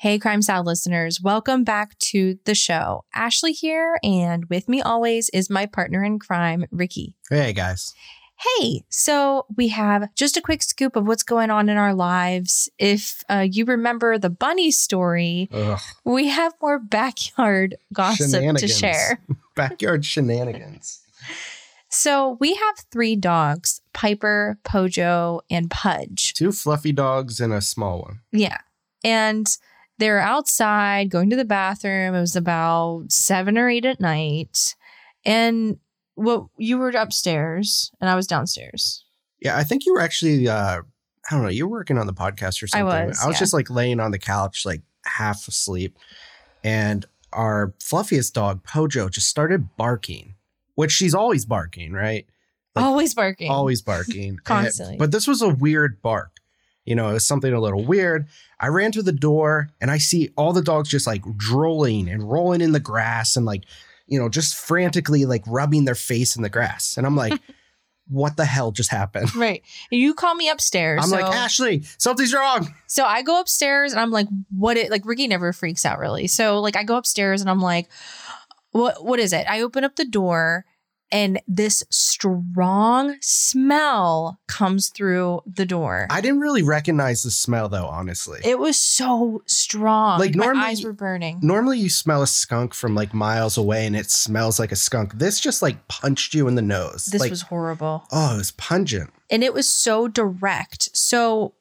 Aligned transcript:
Hey, 0.00 0.20
Crime 0.20 0.42
Salad 0.42 0.64
listeners, 0.64 1.20
welcome 1.20 1.64
back 1.64 1.98
to 1.98 2.38
the 2.44 2.54
show. 2.54 3.04
Ashley 3.12 3.50
here, 3.50 3.98
and 4.04 4.44
with 4.44 4.68
me 4.68 4.80
always 4.80 5.28
is 5.30 5.50
my 5.50 5.66
partner 5.66 6.04
in 6.04 6.20
crime, 6.20 6.66
Ricky. 6.70 7.16
Hey, 7.28 7.52
guys. 7.52 7.94
Hey, 8.36 8.84
so 8.90 9.46
we 9.56 9.66
have 9.66 10.14
just 10.14 10.36
a 10.36 10.40
quick 10.40 10.62
scoop 10.62 10.94
of 10.94 11.08
what's 11.08 11.24
going 11.24 11.50
on 11.50 11.68
in 11.68 11.76
our 11.76 11.94
lives. 11.94 12.70
If 12.78 13.24
uh, 13.28 13.44
you 13.50 13.64
remember 13.64 14.18
the 14.18 14.30
bunny 14.30 14.70
story, 14.70 15.48
Ugh. 15.50 15.80
we 16.04 16.28
have 16.28 16.54
more 16.62 16.78
backyard 16.78 17.74
gossip 17.92 18.56
to 18.58 18.68
share. 18.68 19.20
Backyard 19.56 20.04
shenanigans. 20.04 21.00
So 21.88 22.36
we 22.38 22.54
have 22.54 22.84
three 22.92 23.16
dogs 23.16 23.80
Piper, 23.94 24.60
Pojo, 24.62 25.40
and 25.50 25.68
Pudge. 25.68 26.34
Two 26.34 26.52
fluffy 26.52 26.92
dogs 26.92 27.40
and 27.40 27.52
a 27.52 27.60
small 27.60 28.02
one. 28.02 28.20
Yeah. 28.30 28.58
And 29.02 29.48
they're 29.98 30.20
outside 30.20 31.10
going 31.10 31.30
to 31.30 31.36
the 31.36 31.44
bathroom. 31.44 32.14
It 32.14 32.20
was 32.20 32.36
about 32.36 33.06
seven 33.10 33.58
or 33.58 33.68
eight 33.68 33.84
at 33.84 34.00
night. 34.00 34.76
And 35.24 35.78
well, 36.16 36.50
you 36.56 36.78
were 36.78 36.90
upstairs 36.90 37.90
and 38.00 38.08
I 38.08 38.14
was 38.14 38.26
downstairs. 38.26 39.04
Yeah, 39.40 39.56
I 39.56 39.64
think 39.64 39.86
you 39.86 39.92
were 39.92 40.00
actually, 40.00 40.48
uh, 40.48 40.82
I 40.82 41.34
don't 41.34 41.42
know, 41.42 41.48
you 41.48 41.68
were 41.68 41.78
working 41.78 41.98
on 41.98 42.06
the 42.06 42.12
podcast 42.12 42.62
or 42.62 42.66
something. 42.66 42.88
I 42.88 43.06
was, 43.06 43.20
I 43.22 43.26
was 43.26 43.36
yeah. 43.36 43.40
just 43.40 43.52
like 43.52 43.70
laying 43.70 44.00
on 44.00 44.10
the 44.10 44.18
couch, 44.18 44.64
like 44.64 44.82
half 45.04 45.46
asleep. 45.46 45.96
And 46.64 47.04
our 47.32 47.74
fluffiest 47.80 48.34
dog, 48.34 48.64
Pojo, 48.64 49.10
just 49.10 49.28
started 49.28 49.76
barking, 49.76 50.34
which 50.74 50.92
she's 50.92 51.14
always 51.14 51.44
barking, 51.44 51.92
right? 51.92 52.26
Like, 52.74 52.84
always 52.84 53.14
barking. 53.14 53.50
always 53.50 53.82
barking 53.82 54.38
Constantly. 54.44 54.96
but 54.96 55.12
this 55.12 55.26
was 55.26 55.42
a 55.42 55.48
weird 55.48 56.00
bark 56.02 56.37
you 56.88 56.94
know 56.94 57.10
it 57.10 57.12
was 57.12 57.26
something 57.26 57.52
a 57.52 57.60
little 57.60 57.84
weird 57.84 58.26
i 58.60 58.66
ran 58.66 58.90
to 58.90 59.02
the 59.02 59.12
door 59.12 59.68
and 59.80 59.90
i 59.90 59.98
see 59.98 60.30
all 60.36 60.52
the 60.52 60.62
dogs 60.62 60.88
just 60.88 61.06
like 61.06 61.22
drooling 61.36 62.08
and 62.08 62.30
rolling 62.30 62.60
in 62.60 62.72
the 62.72 62.80
grass 62.80 63.36
and 63.36 63.44
like 63.44 63.64
you 64.06 64.18
know 64.18 64.28
just 64.28 64.56
frantically 64.56 65.26
like 65.26 65.42
rubbing 65.46 65.84
their 65.84 65.94
face 65.94 66.34
in 66.34 66.42
the 66.42 66.48
grass 66.48 66.96
and 66.96 67.06
i'm 67.06 67.16
like 67.16 67.38
what 68.10 68.38
the 68.38 68.46
hell 68.46 68.72
just 68.72 68.90
happened 68.90 69.34
Right. 69.36 69.62
You 69.90 70.14
call 70.14 70.34
me 70.34 70.48
upstairs. 70.48 71.00
i'm 71.02 71.10
so, 71.10 71.16
like 71.16 71.34
ashley 71.34 71.82
something's 71.98 72.32
wrong 72.32 72.74
so 72.86 73.04
I 73.04 73.20
go 73.20 73.38
upstairs 73.38 73.92
and 73.92 74.00
I'm 74.00 74.10
like, 74.10 74.28
what 74.50 74.78
it 74.78 74.90
like 74.90 75.04
Ricky 75.04 75.28
never 75.28 75.52
freaks 75.52 75.84
out 75.84 75.98
really. 75.98 76.26
So 76.26 76.60
like 76.60 76.74
I 76.74 76.84
go 76.84 76.96
upstairs 76.96 77.42
and 77.42 77.50
I'm 77.50 77.60
like, 77.60 77.90
what 78.70 79.04
what 79.04 79.20
is 79.20 79.34
it? 79.34 79.46
I 79.46 79.60
open 79.60 79.84
up 79.84 79.96
the 79.96 80.06
door 80.06 80.64
and 81.10 81.40
this 81.48 81.82
strong 81.90 83.16
smell 83.20 84.38
comes 84.46 84.88
through 84.90 85.40
the 85.46 85.64
door. 85.66 86.06
i 86.10 86.20
didn't 86.20 86.40
really 86.40 86.62
recognize 86.62 87.22
the 87.22 87.30
smell 87.30 87.68
though 87.68 87.86
honestly 87.86 88.40
It 88.44 88.58
was 88.58 88.76
so 88.76 89.42
strong. 89.46 90.18
Like, 90.20 90.34
my 90.34 90.46
normally- 90.46 90.64
eyes 90.66 90.84
were 90.84 90.92
burning. 90.92 91.38
Normally, 91.42 91.78
you 91.78 91.88
smell 91.90 92.22
a 92.22 92.26
skunk 92.26 92.74
from 92.74 92.94
like 92.94 93.12
miles 93.14 93.56
away 93.56 93.86
and 93.86 93.96
it 93.96 94.10
smells 94.10 94.58
like 94.58 94.72
a 94.72 94.76
skunk. 94.76 95.14
This 95.18 95.40
just 95.40 95.62
like 95.62 95.86
punched 95.88 96.34
you 96.34 96.48
in 96.48 96.54
the 96.54 96.62
nose. 96.62 97.06
This 97.06 97.20
like, 97.20 97.30
was 97.30 97.42
horrible. 97.42 98.04
oh, 98.12 98.34
it 98.34 98.38
was 98.38 98.50
pungent. 98.52 99.10
And 99.30 99.42
it 99.44 99.52
was 99.54 99.68
so 99.68 100.08
direct. 100.08 100.90
So 100.96 101.54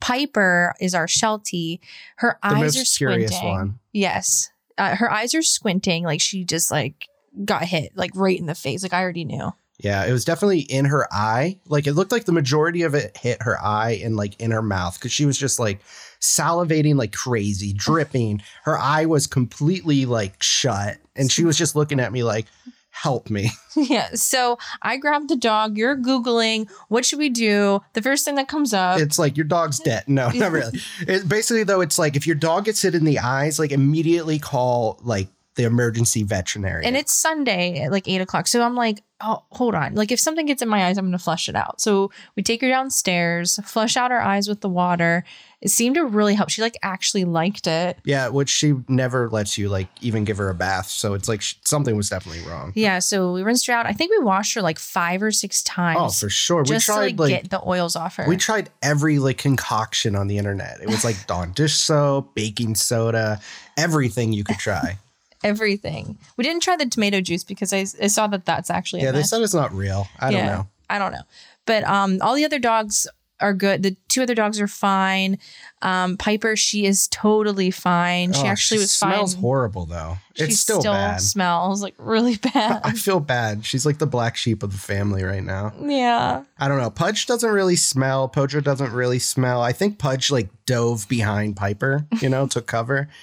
Piper 0.00 0.74
is 0.80 0.94
our 0.94 1.08
Sheltie. 1.08 1.80
Her 2.16 2.38
The 2.42 2.48
eyes 2.48 2.76
are 2.80 2.84
squinting. 2.84 3.44
one. 3.48 3.78
Yes. 3.92 4.50
Uh, 4.76 4.96
her 4.96 5.10
eyes 5.10 5.34
are 5.34 5.42
squinting 5.42 6.04
like 6.04 6.20
she 6.20 6.44
just 6.44 6.70
like 6.70 7.06
got 7.44 7.64
hit 7.64 7.92
like 7.94 8.10
right 8.14 8.38
in 8.38 8.46
the 8.46 8.54
face. 8.54 8.82
Like 8.82 8.92
I 8.92 9.02
already 9.02 9.24
knew. 9.24 9.52
Yeah, 9.78 10.04
it 10.04 10.12
was 10.12 10.24
definitely 10.24 10.60
in 10.60 10.84
her 10.84 11.08
eye. 11.12 11.58
Like 11.66 11.86
it 11.86 11.94
looked 11.94 12.12
like 12.12 12.24
the 12.24 12.32
majority 12.32 12.82
of 12.82 12.94
it 12.94 13.16
hit 13.16 13.42
her 13.42 13.60
eye 13.60 14.00
and 14.04 14.16
like 14.16 14.40
in 14.40 14.52
her 14.52 14.62
mouth 14.62 14.98
because 14.98 15.12
she 15.12 15.26
was 15.26 15.36
just 15.36 15.58
like 15.58 15.80
salivating 16.20 16.94
like 16.94 17.12
crazy, 17.12 17.72
dripping. 17.72 18.42
Her 18.62 18.78
eye 18.78 19.06
was 19.06 19.26
completely 19.26 20.06
like 20.06 20.42
shut, 20.42 20.98
and 21.16 21.30
she 21.30 21.44
was 21.44 21.58
just 21.58 21.74
looking 21.74 21.98
at 21.98 22.12
me 22.12 22.22
like, 22.22 22.46
"Help 22.90 23.30
me!" 23.30 23.50
yeah. 23.76 24.10
So 24.14 24.58
I 24.80 24.96
grabbed 24.96 25.28
the 25.28 25.36
dog. 25.36 25.76
You're 25.76 25.96
Googling, 25.96 26.70
what 26.88 27.04
should 27.04 27.18
we 27.18 27.28
do? 27.28 27.80
The 27.94 28.02
first 28.02 28.24
thing 28.24 28.36
that 28.36 28.48
comes 28.48 28.72
up. 28.72 29.00
It's 29.00 29.18
like 29.18 29.36
your 29.36 29.44
dog's 29.44 29.80
dead. 29.80 30.04
No, 30.08 30.28
not 30.30 30.52
really. 30.52 30.78
It, 31.00 31.28
basically, 31.28 31.64
though, 31.64 31.80
it's 31.80 31.98
like 31.98 32.14
if 32.14 32.26
your 32.26 32.36
dog 32.36 32.66
gets 32.66 32.82
hit 32.82 32.94
in 32.94 33.04
the 33.04 33.18
eyes, 33.18 33.58
like 33.58 33.72
immediately 33.72 34.38
call 34.38 35.00
like 35.02 35.28
the 35.56 35.64
emergency 35.64 36.22
veterinarian. 36.24 36.86
and 36.88 36.96
it's 36.96 37.12
Sunday 37.12 37.80
at 37.82 37.92
like 37.92 38.08
eight 38.08 38.20
o'clock. 38.20 38.46
So 38.46 38.62
I'm 38.62 38.74
like, 38.74 39.02
oh, 39.20 39.44
hold 39.50 39.74
on. 39.74 39.94
Like 39.94 40.10
if 40.10 40.18
something 40.18 40.46
gets 40.46 40.62
in 40.62 40.68
my 40.68 40.86
eyes, 40.86 40.98
I'm 40.98 41.06
gonna 41.06 41.18
flush 41.18 41.48
it 41.48 41.54
out. 41.54 41.80
So 41.80 42.10
we 42.36 42.42
take 42.42 42.60
her 42.60 42.68
downstairs, 42.68 43.58
flush 43.64 43.96
out 43.96 44.10
her 44.10 44.20
eyes 44.22 44.48
with 44.48 44.60
the 44.62 44.68
water. 44.68 45.24
It 45.60 45.70
seemed 45.70 45.94
to 45.94 46.04
really 46.04 46.34
help. 46.34 46.50
She 46.50 46.60
like 46.60 46.76
actually 46.82 47.24
liked 47.24 47.66
it. 47.66 47.98
yeah, 48.04 48.28
which 48.28 48.50
she 48.50 48.74
never 48.88 49.30
lets 49.30 49.56
you 49.56 49.68
like 49.68 49.86
even 50.02 50.24
give 50.24 50.36
her 50.38 50.50
a 50.50 50.54
bath. 50.54 50.88
So 50.88 51.14
it's 51.14 51.28
like 51.28 51.40
sh- 51.40 51.54
something 51.64 51.96
was 51.96 52.10
definitely 52.10 52.42
wrong. 52.50 52.72
Yeah. 52.74 52.98
So 52.98 53.32
we 53.32 53.42
rinsed 53.42 53.66
her 53.68 53.72
out. 53.72 53.86
I 53.86 53.92
think 53.92 54.10
we 54.10 54.18
washed 54.22 54.54
her 54.56 54.60
like 54.62 54.78
five 54.78 55.22
or 55.22 55.30
six 55.30 55.62
times. 55.62 55.98
Oh, 56.00 56.08
for 56.08 56.28
sure. 56.28 56.62
We 56.62 56.68
just 56.70 56.86
to 56.86 56.92
tried 56.92 57.18
like, 57.18 57.18
like 57.18 57.42
get 57.42 57.50
the 57.50 57.62
oils 57.66 57.96
off 57.96 58.16
her. 58.16 58.26
We 58.28 58.36
tried 58.36 58.70
every 58.82 59.18
like 59.20 59.38
concoction 59.38 60.16
on 60.16 60.26
the 60.26 60.36
internet. 60.36 60.80
It 60.82 60.88
was 60.88 61.04
like 61.04 61.26
Dawn 61.26 61.52
dish 61.52 61.74
soap, 61.74 62.34
baking 62.34 62.74
soda, 62.74 63.40
everything 63.78 64.32
you 64.32 64.44
could 64.44 64.58
try. 64.58 64.98
Everything. 65.44 66.18
We 66.36 66.42
didn't 66.44 66.62
try 66.62 66.76
the 66.76 66.86
tomato 66.86 67.20
juice 67.20 67.44
because 67.44 67.72
I, 67.72 67.80
I 68.02 68.08
saw 68.08 68.26
that 68.28 68.44
that's 68.44 68.70
actually 68.70 69.02
a 69.02 69.04
yeah, 69.06 69.10
they 69.12 69.22
said 69.22 69.42
it's 69.42 69.54
not 69.54 69.72
real. 69.72 70.08
I 70.18 70.32
don't 70.32 70.46
know. 70.46 70.66
I 70.90 70.98
don't 70.98 71.12
know. 71.12 71.22
But 71.66 71.84
um, 71.84 72.18
all 72.20 72.34
the 72.34 72.44
other 72.44 72.58
dogs 72.58 73.06
are 73.40 73.52
good. 73.52 73.82
The 73.82 73.96
two 74.08 74.22
other 74.22 74.34
dogs 74.34 74.60
are 74.60 74.68
fine. 74.68 75.38
Um, 75.82 76.16
Piper, 76.16 76.54
she 76.56 76.86
is 76.86 77.08
totally 77.08 77.70
fine. 77.70 78.32
She 78.32 78.42
Oh, 78.42 78.46
actually 78.46 78.78
was 78.78 78.90
smells 78.92 79.12
fine. 79.12 79.16
Smells 79.28 79.34
horrible 79.34 79.86
though. 79.86 80.16
She 80.34 80.44
it's 80.44 80.60
still, 80.60 80.82
bad. 80.82 81.20
smells 81.20 81.82
like 81.82 81.94
really 81.98 82.36
bad. 82.54 82.80
I 82.84 82.92
feel 82.92 83.20
bad. 83.20 83.64
She's 83.66 83.84
like 83.84 83.98
the 83.98 84.06
black 84.06 84.36
sheep 84.36 84.62
of 84.62 84.70
the 84.72 84.78
family 84.78 85.24
right 85.24 85.42
now. 85.42 85.72
yeah. 85.82 86.44
I 86.58 86.68
don't 86.68 86.78
know. 86.78 86.90
Pudge 86.90 87.26
doesn't 87.26 87.50
really 87.50 87.76
smell. 87.76 88.28
Pojo 88.28 88.62
doesn't 88.62 88.92
really 88.92 89.18
smell. 89.18 89.60
I 89.62 89.72
think 89.72 89.98
Pudge 89.98 90.30
like 90.30 90.48
dove 90.64 91.08
behind 91.08 91.56
Piper, 91.56 92.06
you 92.20 92.28
know, 92.28 92.46
took 92.46 92.66
cover. 92.66 93.08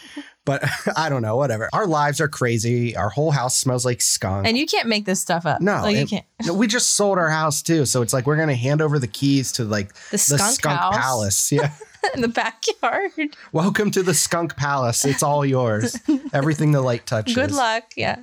But 0.45 0.63
I 0.97 1.09
don't 1.09 1.21
know, 1.21 1.35
whatever. 1.37 1.69
Our 1.73 1.85
lives 1.85 2.19
are 2.19 2.27
crazy. 2.27 2.95
Our 2.95 3.09
whole 3.09 3.31
house 3.31 3.55
smells 3.55 3.85
like 3.85 4.01
skunk. 4.01 4.47
And 4.47 4.57
you 4.57 4.65
can't 4.65 4.87
make 4.87 5.05
this 5.05 5.19
stuff 5.21 5.45
up. 5.45 5.61
No, 5.61 5.81
Like 5.81 5.97
you 5.97 6.07
can't. 6.07 6.25
No, 6.45 6.55
we 6.55 6.65
just 6.65 6.95
sold 6.95 7.19
our 7.19 7.29
house 7.29 7.61
too, 7.61 7.85
so 7.85 8.01
it's 8.01 8.13
like 8.13 8.25
we're 8.25 8.37
gonna 8.37 8.55
hand 8.55 8.81
over 8.81 8.97
the 8.97 9.07
keys 9.07 9.51
to 9.53 9.63
like 9.63 9.93
The 10.09 10.11
the 10.13 10.17
skunk, 10.17 10.53
skunk 10.55 10.79
house 10.79 10.97
palace. 10.97 11.51
Yeah, 11.51 11.71
in 12.15 12.21
the 12.21 12.27
backyard. 12.27 13.11
welcome 13.51 13.91
to 13.91 14.01
the 14.01 14.15
skunk 14.15 14.55
palace. 14.57 15.05
It's 15.05 15.21
all 15.21 15.45
yours. 15.45 15.95
Everything 16.33 16.71
the 16.71 16.81
light 16.81 17.05
touches. 17.05 17.35
Good 17.35 17.51
luck. 17.51 17.83
Yeah. 17.95 18.21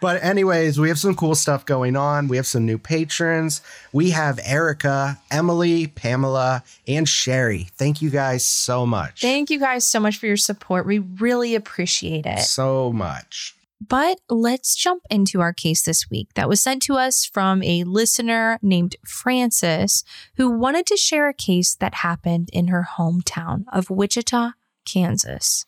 But 0.00 0.22
anyways, 0.22 0.78
we 0.78 0.88
have 0.88 0.98
some 0.98 1.14
cool 1.14 1.34
stuff 1.34 1.64
going 1.64 1.96
on. 1.96 2.28
We 2.28 2.36
have 2.36 2.46
some 2.46 2.66
new 2.66 2.76
patrons. 2.78 3.62
We 3.92 4.10
have 4.10 4.38
Erica, 4.44 5.18
Emily, 5.30 5.86
Pamela, 5.86 6.62
and 6.86 7.08
Sherry. 7.08 7.68
Thank 7.76 8.02
you 8.02 8.10
guys 8.10 8.44
so 8.44 8.84
much. 8.84 9.22
Thank 9.22 9.48
you 9.50 9.58
guys 9.58 9.86
so 9.86 9.98
much 9.98 10.18
for 10.18 10.26
your 10.26 10.36
support. 10.36 10.86
We 10.86 10.98
really 10.98 11.54
appreciate 11.54 12.26
it. 12.26 12.40
so 12.40 12.92
much. 12.92 13.54
But 13.86 14.20
let's 14.30 14.74
jump 14.74 15.02
into 15.10 15.40
our 15.40 15.52
case 15.52 15.82
this 15.82 16.08
week 16.10 16.28
that 16.34 16.48
was 16.48 16.62
sent 16.62 16.82
to 16.84 16.94
us 16.94 17.24
from 17.26 17.62
a 17.62 17.84
listener 17.84 18.58
named 18.62 18.96
Frances 19.06 20.02
who 20.36 20.50
wanted 20.50 20.86
to 20.86 20.96
share 20.96 21.28
a 21.28 21.34
case 21.34 21.74
that 21.74 21.94
happened 21.96 22.48
in 22.52 22.68
her 22.68 22.86
hometown 22.96 23.64
of 23.72 23.90
Wichita, 23.90 24.52
Kansas. 24.86 25.66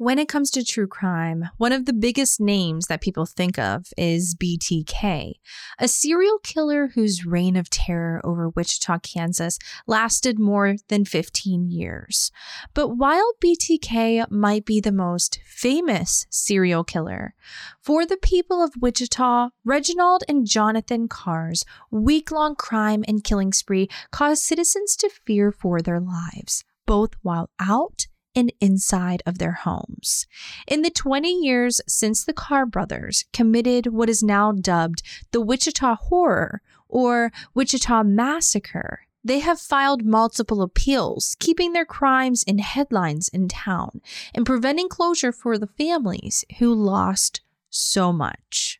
When 0.00 0.20
it 0.20 0.28
comes 0.28 0.52
to 0.52 0.64
true 0.64 0.86
crime, 0.86 1.48
one 1.56 1.72
of 1.72 1.84
the 1.84 1.92
biggest 1.92 2.40
names 2.40 2.86
that 2.86 3.00
people 3.00 3.26
think 3.26 3.58
of 3.58 3.92
is 3.96 4.36
BTK, 4.36 5.32
a 5.76 5.88
serial 5.88 6.38
killer 6.38 6.92
whose 6.94 7.26
reign 7.26 7.56
of 7.56 7.68
terror 7.68 8.20
over 8.22 8.48
Wichita, 8.48 9.00
Kansas 9.00 9.58
lasted 9.88 10.38
more 10.38 10.76
than 10.86 11.04
15 11.04 11.68
years. 11.68 12.30
But 12.74 12.90
while 12.90 13.32
BTK 13.42 14.30
might 14.30 14.64
be 14.64 14.80
the 14.80 14.92
most 14.92 15.40
famous 15.44 16.28
serial 16.30 16.84
killer, 16.84 17.34
for 17.80 18.06
the 18.06 18.18
people 18.18 18.62
of 18.62 18.74
Wichita, 18.80 19.48
Reginald 19.64 20.22
and 20.28 20.46
Jonathan 20.46 21.08
Carr's 21.08 21.64
week 21.90 22.30
long 22.30 22.54
crime 22.54 23.04
and 23.08 23.24
killing 23.24 23.52
spree 23.52 23.88
caused 24.12 24.44
citizens 24.44 24.94
to 24.94 25.10
fear 25.26 25.50
for 25.50 25.82
their 25.82 25.98
lives, 25.98 26.62
both 26.86 27.14
while 27.22 27.50
out 27.58 28.06
and 28.38 28.52
inside 28.60 29.20
of 29.26 29.38
their 29.38 29.52
homes. 29.64 30.26
In 30.68 30.82
the 30.82 30.90
20 30.90 31.28
years 31.28 31.80
since 31.88 32.24
the 32.24 32.32
Carr 32.32 32.66
brothers 32.66 33.24
committed 33.32 33.88
what 33.88 34.08
is 34.08 34.22
now 34.22 34.52
dubbed 34.52 35.02
the 35.32 35.40
Wichita 35.40 35.96
Horror 35.96 36.62
or 36.88 37.32
Wichita 37.52 38.04
Massacre, 38.04 39.00
they 39.24 39.40
have 39.40 39.60
filed 39.60 40.04
multiple 40.04 40.62
appeals, 40.62 41.36
keeping 41.40 41.72
their 41.72 41.84
crimes 41.84 42.44
in 42.44 42.58
headlines 42.58 43.28
in 43.28 43.48
town 43.48 44.00
and 44.32 44.46
preventing 44.46 44.88
closure 44.88 45.32
for 45.32 45.58
the 45.58 45.66
families 45.66 46.44
who 46.60 46.72
lost 46.72 47.40
so 47.68 48.12
much. 48.12 48.77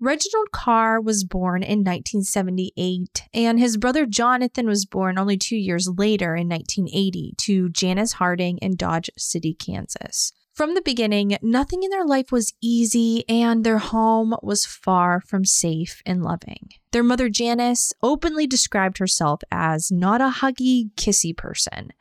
Reginald 0.00 0.52
Carr 0.52 1.00
was 1.00 1.24
born 1.24 1.64
in 1.64 1.80
1978, 1.80 3.24
and 3.34 3.58
his 3.58 3.76
brother 3.76 4.06
Jonathan 4.06 4.68
was 4.68 4.86
born 4.86 5.18
only 5.18 5.36
two 5.36 5.56
years 5.56 5.88
later 5.88 6.36
in 6.36 6.48
1980 6.48 7.34
to 7.38 7.68
Janice 7.70 8.12
Harding 8.12 8.58
in 8.58 8.76
Dodge 8.76 9.10
City, 9.18 9.54
Kansas. 9.54 10.32
From 10.54 10.74
the 10.74 10.82
beginning, 10.82 11.36
nothing 11.42 11.82
in 11.82 11.90
their 11.90 12.04
life 12.04 12.30
was 12.30 12.54
easy, 12.60 13.28
and 13.28 13.64
their 13.64 13.78
home 13.78 14.36
was 14.40 14.64
far 14.64 15.20
from 15.20 15.44
safe 15.44 16.00
and 16.06 16.22
loving. 16.22 16.70
Their 16.92 17.02
mother, 17.02 17.28
Janice, 17.28 17.92
openly 18.00 18.46
described 18.46 18.98
herself 18.98 19.42
as 19.50 19.90
not 19.90 20.20
a 20.20 20.34
huggy, 20.38 20.92
kissy 20.94 21.36
person. 21.36 21.92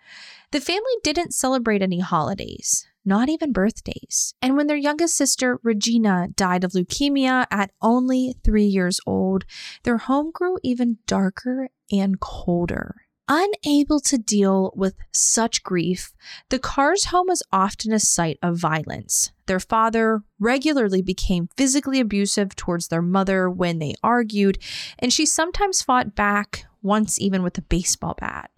The 0.52 0.62
family 0.62 0.94
didn't 1.04 1.34
celebrate 1.34 1.82
any 1.82 2.00
holidays 2.00 2.88
not 3.08 3.30
even 3.30 3.54
birthdays. 3.54 4.36
And 4.42 4.58
when 4.58 4.68
their 4.68 4.78
youngest 4.78 5.16
sister, 5.16 5.60
Regina, 5.64 6.28
died 6.36 6.64
of 6.64 6.74
leukemia 6.74 7.48
at 7.50 7.72
only 7.82 8.36
three 8.44 8.66
years 8.66 9.00
old, 9.08 9.46
their 9.84 9.98
home 9.98 10.32
grew 10.32 10.58
even 10.62 10.98
darker 11.08 11.70
and 11.90 12.20
colder. 12.20 12.96
Unable 13.30 14.00
to 14.02 14.18
deal 14.18 14.72
with 14.74 14.96
such 15.12 15.64
grief, 15.64 16.14
the 16.50 16.60
Carr's 16.60 17.06
home 17.06 17.28
was 17.28 17.44
often 17.52 17.92
a 17.92 18.00
site 18.00 18.40
of 18.42 18.58
violence. 18.58 19.32
Their 19.48 19.60
father 19.60 20.22
regularly 20.40 21.02
became 21.02 21.50
physically 21.58 22.00
abusive 22.00 22.56
towards 22.56 22.88
their 22.88 23.02
mother 23.02 23.50
when 23.50 23.80
they 23.80 23.96
argued, 24.02 24.60
and 25.00 25.12
she 25.12 25.26
sometimes 25.26 25.82
fought 25.82 26.16
back, 26.16 26.66
once 26.82 27.20
even 27.20 27.44
with 27.44 27.58
a 27.58 27.62
baseball 27.62 28.16
bat. 28.18 28.50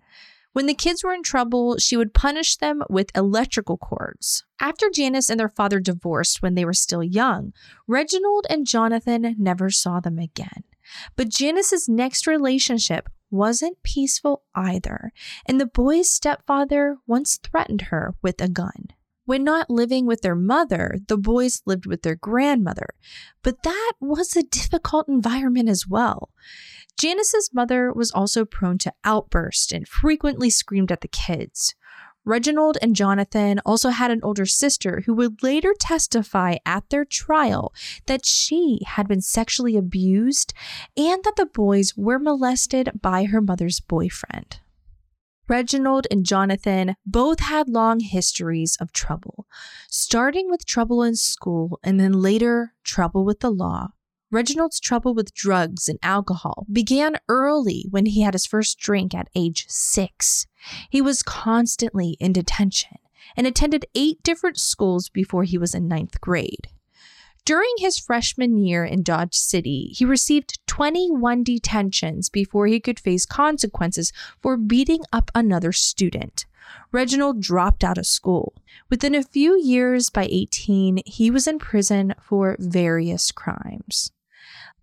When 0.54 0.66
the 0.66 0.74
kids 0.74 1.04
were 1.04 1.14
in 1.14 1.24
trouble, 1.24 1.78
she 1.78 1.96
would 1.96 2.14
punish 2.14 2.58
them 2.58 2.82
with 2.90 3.16
electrical 3.16 3.78
cords. 3.78 4.44
After 4.60 4.90
Janice 4.90 5.30
and 5.30 5.40
their 5.40 5.50
father 5.50 5.80
divorced 5.80 6.42
when 6.42 6.56
they 6.56 6.66
were 6.66 6.74
still 6.74 7.04
young, 7.04 7.54
Reginald 7.88 8.48
and 8.50 8.66
Jonathan 8.66 9.36
never 9.38 9.70
saw 9.70 10.00
them 10.00 10.18
again. 10.18 10.64
But 11.16 11.30
Janice's 11.30 11.88
next 11.88 12.26
relationship 12.26 13.10
wasn't 13.30 13.84
peaceful 13.84 14.44
either, 14.56 15.12
and 15.46 15.62
the 15.62 15.68
boy's 15.68 16.12
stepfather 16.12 16.98
once 17.06 17.38
threatened 17.38 17.84
her 17.84 18.16
with 18.24 18.42
a 18.42 18.50
gun. 18.50 18.88
When 19.26 19.44
not 19.44 19.70
living 19.70 20.08
with 20.08 20.22
their 20.22 20.34
mother, 20.34 20.98
the 21.08 21.18
boys 21.18 21.62
lived 21.68 21.86
with 21.86 22.02
their 22.02 22.16
grandmother, 22.16 22.88
but 23.44 23.62
that 23.62 23.94
was 24.02 24.36
a 24.36 24.42
difficult 24.42 25.08
environment 25.08 25.70
as 25.70 25.88
well. 25.88 26.32
Janice's 27.00 27.52
mother 27.54 27.94
was 27.94 28.12
also 28.12 28.44
prone 28.44 28.78
to 28.80 28.94
outbursts 29.06 29.72
and 29.72 29.88
frequently 29.88 30.50
screamed 30.50 30.92
at 30.92 31.00
the 31.00 31.08
kids. 31.08 31.74
Reginald 32.26 32.78
and 32.82 32.94
Jonathan 32.94 33.62
also 33.66 33.90
had 33.90 34.12
an 34.12 34.20
older 34.22 34.46
sister 34.46 35.04
who 35.06 35.14
would 35.14 35.42
later 35.42 35.74
testify 35.80 36.58
at 36.66 36.90
their 36.90 37.06
trial 37.06 37.74
that 38.08 38.26
she 38.26 38.82
had 38.86 39.08
been 39.08 39.22
sexually 39.22 39.78
abused 39.78 40.54
and 40.98 41.24
that 41.24 41.38
the 41.38 41.46
boys 41.46 41.96
were 41.96 42.20
molested 42.20 42.92
by 43.02 43.24
her 43.24 43.40
mother's 43.40 43.80
boyfriend. 43.80 44.60
Reginald 45.48 46.06
and 46.12 46.26
Jonathan 46.26 46.96
both 47.06 47.40
had 47.40 47.70
long 47.70 48.02
histories 48.02 48.76
of 48.82 48.92
trouble, 48.92 49.48
starting 49.90 50.50
with 50.50 50.66
trouble 50.66 51.02
in 51.02 51.16
school 51.16 51.80
and 51.82 51.98
then 51.98 52.12
later 52.12 52.74
trouble 52.84 53.24
with 53.24 53.40
the 53.40 53.50
law. 53.50 53.94
Reginald's 54.32 54.80
trouble 54.80 55.16
with 55.16 55.34
drugs 55.34 55.90
and 55.90 55.98
alcohol 56.04 56.68
began 56.72 57.18
early 57.28 57.86
when 57.90 58.06
he 58.06 58.22
had 58.22 58.36
his 58.36 58.46
first 58.46 58.78
drink 58.78 59.16
at 59.16 59.30
age 59.34 59.66
six. 59.68 60.46
He 60.92 61.02
was 61.02 61.24
constantly 61.24 62.16
in 62.20 62.34
detention 62.34 63.00
and 63.36 63.48
attended 63.48 63.88
eight 63.96 64.22
different 64.22 64.60
schools 64.60 65.10
before 65.10 65.46
he 65.46 65.58
was 65.58 65.74
in 65.74 65.88
ninth 65.88 66.22
grade. 66.22 66.68
During 67.44 67.74
his 67.80 67.98
freshman 67.98 68.60
year 68.60 68.86
in 68.86 69.02
Dodge 69.02 69.34
City, 69.34 69.92
he 69.96 70.06
received 70.06 70.60
21 70.68 71.44
detentions 71.44 72.30
before 72.30 72.68
he 72.68 72.80
could 72.80 73.00
face 73.00 73.26
consequences 73.26 74.14
for 74.40 74.58
beating 74.58 75.02
up 75.12 75.32
another 75.34 75.72
student. 75.72 76.46
Reginald 76.92 77.42
dropped 77.42 77.84
out 77.84 77.98
of 77.98 78.06
school. 78.06 78.54
Within 78.92 79.16
a 79.16 79.24
few 79.24 79.60
years, 79.60 80.12
by 80.12 80.28
18, 80.30 81.02
he 81.08 81.32
was 81.32 81.48
in 81.48 81.58
prison 81.58 82.14
for 82.22 82.56
various 82.60 83.32
crimes. 83.32 84.12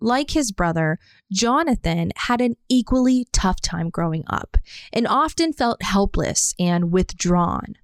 Like 0.01 0.31
his 0.31 0.53
brother, 0.53 0.99
Jonathan 1.33 2.13
had 2.17 2.41
an 2.41 2.57
equally 2.69 3.27
tough 3.33 3.61
time 3.61 3.91
growing 3.91 4.25
up 4.27 4.57
and 4.93 5.07
often 5.07 5.53
felt 5.53 5.83
helpless 5.83 6.55
and 6.59 6.93
withdrawn. 6.93 7.77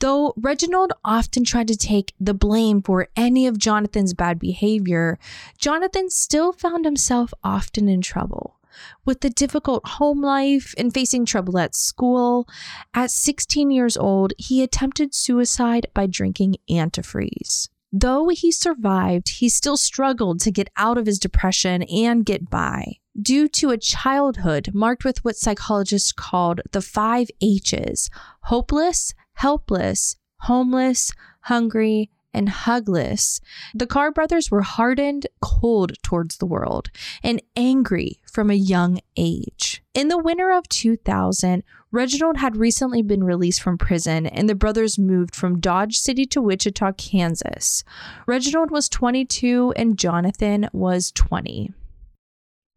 Though 0.00 0.34
Reginald 0.36 0.92
often 1.04 1.44
tried 1.44 1.68
to 1.68 1.76
take 1.76 2.14
the 2.18 2.34
blame 2.34 2.82
for 2.82 3.08
any 3.16 3.46
of 3.46 3.58
Jonathan's 3.58 4.14
bad 4.14 4.38
behavior, 4.38 5.18
Jonathan 5.58 6.10
still 6.10 6.52
found 6.52 6.84
himself 6.84 7.32
often 7.44 7.88
in 7.88 8.00
trouble. 8.00 8.56
With 9.04 9.20
the 9.20 9.30
difficult 9.30 9.86
home 9.86 10.22
life 10.22 10.74
and 10.78 10.94
facing 10.94 11.24
trouble 11.24 11.58
at 11.58 11.74
school, 11.74 12.48
at 12.94 13.10
16 13.10 13.70
years 13.70 13.96
old, 13.96 14.32
he 14.38 14.62
attempted 14.62 15.14
suicide 15.14 15.86
by 15.92 16.06
drinking 16.06 16.56
antifreeze. 16.68 17.68
Though 17.92 18.28
he 18.28 18.52
survived, 18.52 19.28
he 19.38 19.48
still 19.48 19.76
struggled 19.76 20.40
to 20.40 20.50
get 20.50 20.68
out 20.76 20.96
of 20.96 21.06
his 21.06 21.18
depression 21.18 21.82
and 21.84 22.24
get 22.24 22.48
by. 22.48 22.98
Due 23.20 23.48
to 23.48 23.70
a 23.70 23.78
childhood 23.78 24.70
marked 24.72 25.04
with 25.04 25.24
what 25.24 25.36
psychologists 25.36 26.12
called 26.12 26.60
the 26.70 26.80
five 26.80 27.28
H's 27.40 28.08
hopeless, 28.42 29.12
helpless, 29.34 30.16
homeless, 30.40 31.12
hungry, 31.42 32.10
and 32.32 32.48
hugless, 32.48 33.40
the 33.74 33.86
Carr 33.86 34.12
brothers 34.12 34.50
were 34.50 34.62
hardened, 34.62 35.26
cold 35.40 35.92
towards 36.02 36.36
the 36.36 36.46
world, 36.46 36.90
and 37.22 37.42
angry 37.56 38.20
from 38.30 38.50
a 38.50 38.54
young 38.54 39.00
age. 39.16 39.82
In 39.94 40.08
the 40.08 40.18
winter 40.18 40.50
of 40.50 40.68
2000, 40.68 41.64
Reginald 41.92 42.36
had 42.36 42.56
recently 42.56 43.02
been 43.02 43.24
released 43.24 43.60
from 43.60 43.76
prison, 43.76 44.26
and 44.26 44.48
the 44.48 44.54
brothers 44.54 44.98
moved 44.98 45.34
from 45.34 45.58
Dodge 45.58 45.98
City 45.98 46.24
to 46.26 46.40
Wichita, 46.40 46.92
Kansas. 46.92 47.82
Reginald 48.26 48.70
was 48.70 48.88
22 48.88 49.72
and 49.76 49.98
Jonathan 49.98 50.68
was 50.72 51.10
20. 51.12 51.72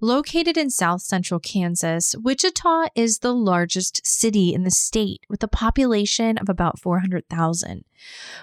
Located 0.03 0.57
in 0.57 0.69
south 0.69 1.01
central 1.01 1.39
Kansas, 1.39 2.13
Wichita 2.21 2.87
is 2.93 3.19
the 3.19 3.33
largest 3.33 4.05
city 4.05 4.53
in 4.53 4.63
the 4.63 4.69
state 4.69 5.21
with 5.29 5.41
a 5.43 5.47
population 5.47 6.37
of 6.39 6.49
about 6.49 6.77
400,000. 6.77 7.85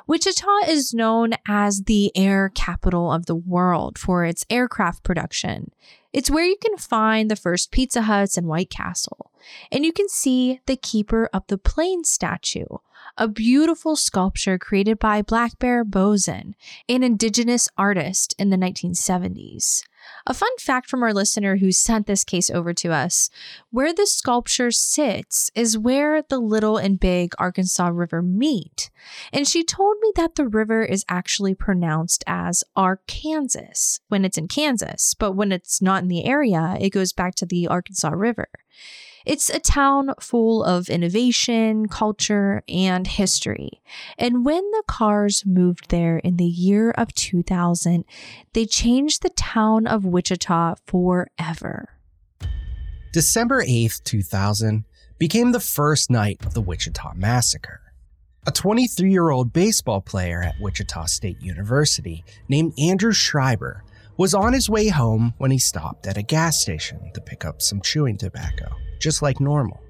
Wichita 0.07 0.49
is 0.67 0.95
known 0.95 1.35
as 1.47 1.83
the 1.83 2.17
air 2.17 2.50
capital 2.55 3.12
of 3.12 3.26
the 3.26 3.37
world 3.37 3.99
for 3.99 4.25
its 4.25 4.47
aircraft 4.49 5.02
production. 5.02 5.71
It's 6.14 6.31
where 6.31 6.47
you 6.47 6.57
can 6.57 6.79
find 6.79 7.31
the 7.31 7.37
first 7.37 7.71
Pizza 7.71 8.00
Huts 8.00 8.38
and 8.38 8.47
White 8.47 8.71
Castle, 8.71 9.31
and 9.71 9.85
you 9.85 9.93
can 9.93 10.09
see 10.09 10.62
the 10.64 10.76
Keeper 10.76 11.29
of 11.31 11.47
the 11.49 11.59
Plains 11.59 12.09
statue, 12.09 12.79
a 13.19 13.29
beautiful 13.29 13.97
sculpture 13.97 14.57
created 14.57 14.99
by 14.99 15.21
Blackbear 15.21 15.85
Bosin, 15.85 16.55
an 16.88 17.02
indigenous 17.02 17.69
artist 17.76 18.35
in 18.38 18.49
the 18.49 18.57
1970s. 18.57 19.83
A 20.27 20.35
fun 20.35 20.50
fact 20.59 20.89
from 20.89 21.03
our 21.03 21.15
listener 21.15 21.57
who 21.57 21.73
sent 21.73 22.07
this 22.07 22.25
case 22.25 22.50
over 22.50 22.73
to 22.75 22.93
us 22.93 23.31
where 23.71 23.93
the 23.93 24.07
sculpture 24.07 24.71
sits 24.71 25.50
is 25.55 25.79
where 25.79 26.23
the 26.23 26.39
Little 26.39 26.77
and 26.77 27.00
Big 27.00 27.33
Arkansas 27.39 27.89
River 27.89 28.23
meet. 28.23 28.91
And 29.33 29.47
she 29.47 29.65
told 29.65 29.97
me 30.00 30.12
that 30.17 30.35
the 30.35 30.47
river 30.47 30.83
is 30.83 31.05
actually 31.09 31.55
pronounced 31.55 32.23
as 32.27 32.65
Arkansas 32.77 33.99
when 34.09 34.25
it's 34.25 34.39
in 34.39 34.49
Kansas, 34.49 35.15
but 35.15 35.33
when 35.33 35.53
it's 35.53 35.81
not 35.81 36.03
in 36.03 36.09
the 36.09 36.25
area, 36.25 36.77
it 36.81 36.91
goes 36.91 37.12
back 37.12 37.35
to 37.37 37.47
the 37.47 37.67
Arkansas 37.67 38.11
River. 38.11 38.49
It's 39.27 39.50
a 39.50 39.61
town 39.61 40.15
full 40.21 40.65
of 40.65 40.89
innovation, 40.89 41.89
culture, 41.89 42.62
and 42.69 43.07
history. 43.07 43.83
And 44.19 44.45
when 44.45 44.62
the 44.71 44.83
Carrs 44.89 45.45
moved 45.45 45.91
there 45.91 46.19
in 46.19 46.37
the 46.37 46.45
year 46.45 46.91
of 46.93 47.15
2000, 47.15 48.05
they 48.55 48.67
changed 48.67 49.23
the 49.23 49.31
town 49.31 49.87
of 49.87 50.05
Wichita 50.05 50.77
forever. 50.87 51.89
December 53.12 53.62
8th, 53.62 54.05
2000 54.05 54.85
became 55.19 55.53
the 55.53 55.61
first 55.61 56.11
night 56.11 56.45
of 56.47 56.55
the 56.55 56.62
Wichita 56.62 57.12
Massacre. 57.15 57.81
A 58.47 58.50
23 58.50 59.11
year 59.11 59.29
old 59.29 59.53
baseball 59.53 60.00
player 60.00 60.43
at 60.43 60.55
Wichita 60.61 61.05
State 61.07 61.43
University 61.43 62.25
named 62.49 62.73
Andrew 62.79 63.12
Schreiber 63.12 63.85
was 64.21 64.35
on 64.35 64.53
his 64.53 64.69
way 64.69 64.87
home 64.89 65.33
when 65.39 65.50
he 65.50 65.59
stopped 65.59 66.07
at 66.07 66.19
a 66.19 66.23
gas 66.23 66.61
station 66.61 67.11
to 67.15 67.23
pick 67.23 67.47
up 67.47 67.62
some 67.62 67.81
chewing 67.81 68.19
tobacco 68.19 68.71
just 68.99 69.23
like 69.23 69.41
normal. 69.41 69.81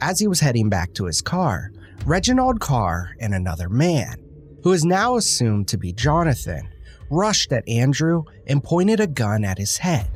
As 0.00 0.18
he 0.18 0.26
was 0.26 0.40
heading 0.40 0.68
back 0.68 0.92
to 0.94 1.04
his 1.04 1.22
car, 1.22 1.70
Reginald 2.04 2.58
Carr 2.58 3.14
and 3.20 3.32
another 3.32 3.68
man, 3.68 4.16
who 4.64 4.72
is 4.72 4.84
now 4.84 5.14
assumed 5.14 5.68
to 5.68 5.78
be 5.78 5.92
Jonathan, 5.92 6.68
rushed 7.08 7.52
at 7.52 7.68
Andrew 7.68 8.24
and 8.48 8.64
pointed 8.64 8.98
a 8.98 9.06
gun 9.06 9.44
at 9.44 9.58
his 9.58 9.76
head. 9.76 10.10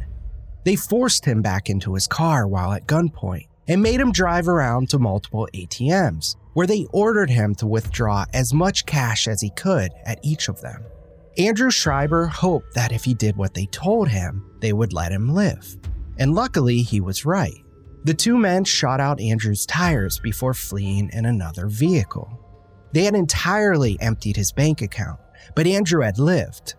They 0.65 0.75
forced 0.75 1.25
him 1.25 1.41
back 1.41 1.71
into 1.71 1.95
his 1.95 2.09
car 2.09 2.49
while 2.49 2.73
at 2.73 2.89
gunpoint 2.89 3.47
and 3.69 3.81
made 3.81 4.01
him 4.01 4.11
drive 4.11 4.49
around 4.49 4.91
to 4.91 4.99
multiple 4.99 5.49
ATMs, 5.55 6.35
where 6.55 6.67
they 6.67 6.89
ordered 6.93 7.31
him 7.31 7.55
to 7.55 7.69
withdraw 7.69 8.25
as 8.35 8.53
much 8.53 8.87
cash 8.87 9.29
as 9.29 9.41
he 9.41 9.51
could 9.51 9.93
at 10.05 10.19
each 10.25 10.49
of 10.49 10.61
them. 10.63 10.83
Andrew 11.39 11.71
Schreiber 11.71 12.27
hoped 12.27 12.75
that 12.75 12.93
if 12.93 13.05
he 13.05 13.15
did 13.15 13.37
what 13.37 13.55
they 13.55 13.67
told 13.67 14.09
him, 14.09 14.45
they 14.61 14.73
would 14.73 14.93
let 14.93 15.13
him 15.13 15.35
live. 15.35 15.77
And 16.19 16.35
luckily, 16.35 16.83
he 16.83 17.01
was 17.01 17.25
right. 17.25 17.65
The 18.05 18.13
two 18.13 18.37
men 18.37 18.65
shot 18.65 19.01
out 19.01 19.21
Andrew's 19.21 19.65
tires 19.65 20.19
before 20.19 20.55
fleeing 20.55 21.09
in 21.13 21.25
another 21.25 21.69
vehicle. 21.69 22.39
They 22.93 23.05
had 23.05 23.15
entirely 23.15 23.97
emptied 24.01 24.37
his 24.37 24.53
bank 24.53 24.83
account, 24.83 25.21
but 25.55 25.67
Andrew 25.67 26.03
had 26.03 26.19
lived. 26.19 26.75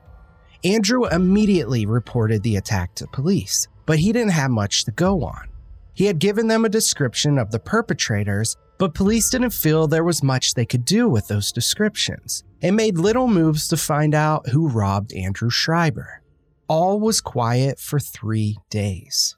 Andrew 0.63 1.07
immediately 1.07 1.85
reported 1.85 2.43
the 2.43 2.57
attack 2.57 2.93
to 2.95 3.07
police, 3.07 3.67
but 3.85 3.99
he 3.99 4.13
didn't 4.13 4.31
have 4.31 4.51
much 4.51 4.85
to 4.85 4.91
go 4.91 5.23
on. 5.23 5.49
He 5.93 6.05
had 6.05 6.19
given 6.19 6.47
them 6.47 6.63
a 6.63 6.69
description 6.69 7.37
of 7.37 7.51
the 7.51 7.59
perpetrators, 7.59 8.55
but 8.83 8.93
police 8.93 9.29
didn't 9.29 9.51
feel 9.51 9.87
there 9.87 10.03
was 10.03 10.21
much 10.21 10.55
they 10.55 10.65
could 10.65 10.83
do 10.83 11.07
with 11.07 11.29
those 11.29 11.53
descriptions 11.53 12.43
and 12.61 12.75
made 12.75 12.97
little 12.97 13.29
moves 13.29 13.65
to 13.69 13.77
find 13.77 14.13
out 14.13 14.49
who 14.49 14.67
robbed 14.67 15.13
Andrew 15.13 15.49
Schreiber. 15.49 16.21
All 16.67 16.99
was 16.99 17.21
quiet 17.21 17.79
for 17.79 17.97
three 17.97 18.57
days. 18.69 19.37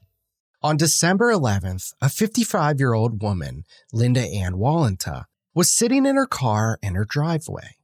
On 0.64 0.78
December 0.78 1.32
11th, 1.32 1.94
a 2.02 2.10
55 2.10 2.80
year 2.80 2.94
old 2.94 3.22
woman, 3.22 3.66
Linda 3.94 4.22
Ann 4.22 4.54
Walenta, 4.54 5.26
was 5.54 5.72
sitting 5.72 6.08
in 6.08 6.16
her 6.16 6.26
car 6.26 6.80
in 6.82 6.96
her 6.96 7.06
driveway. 7.06 7.76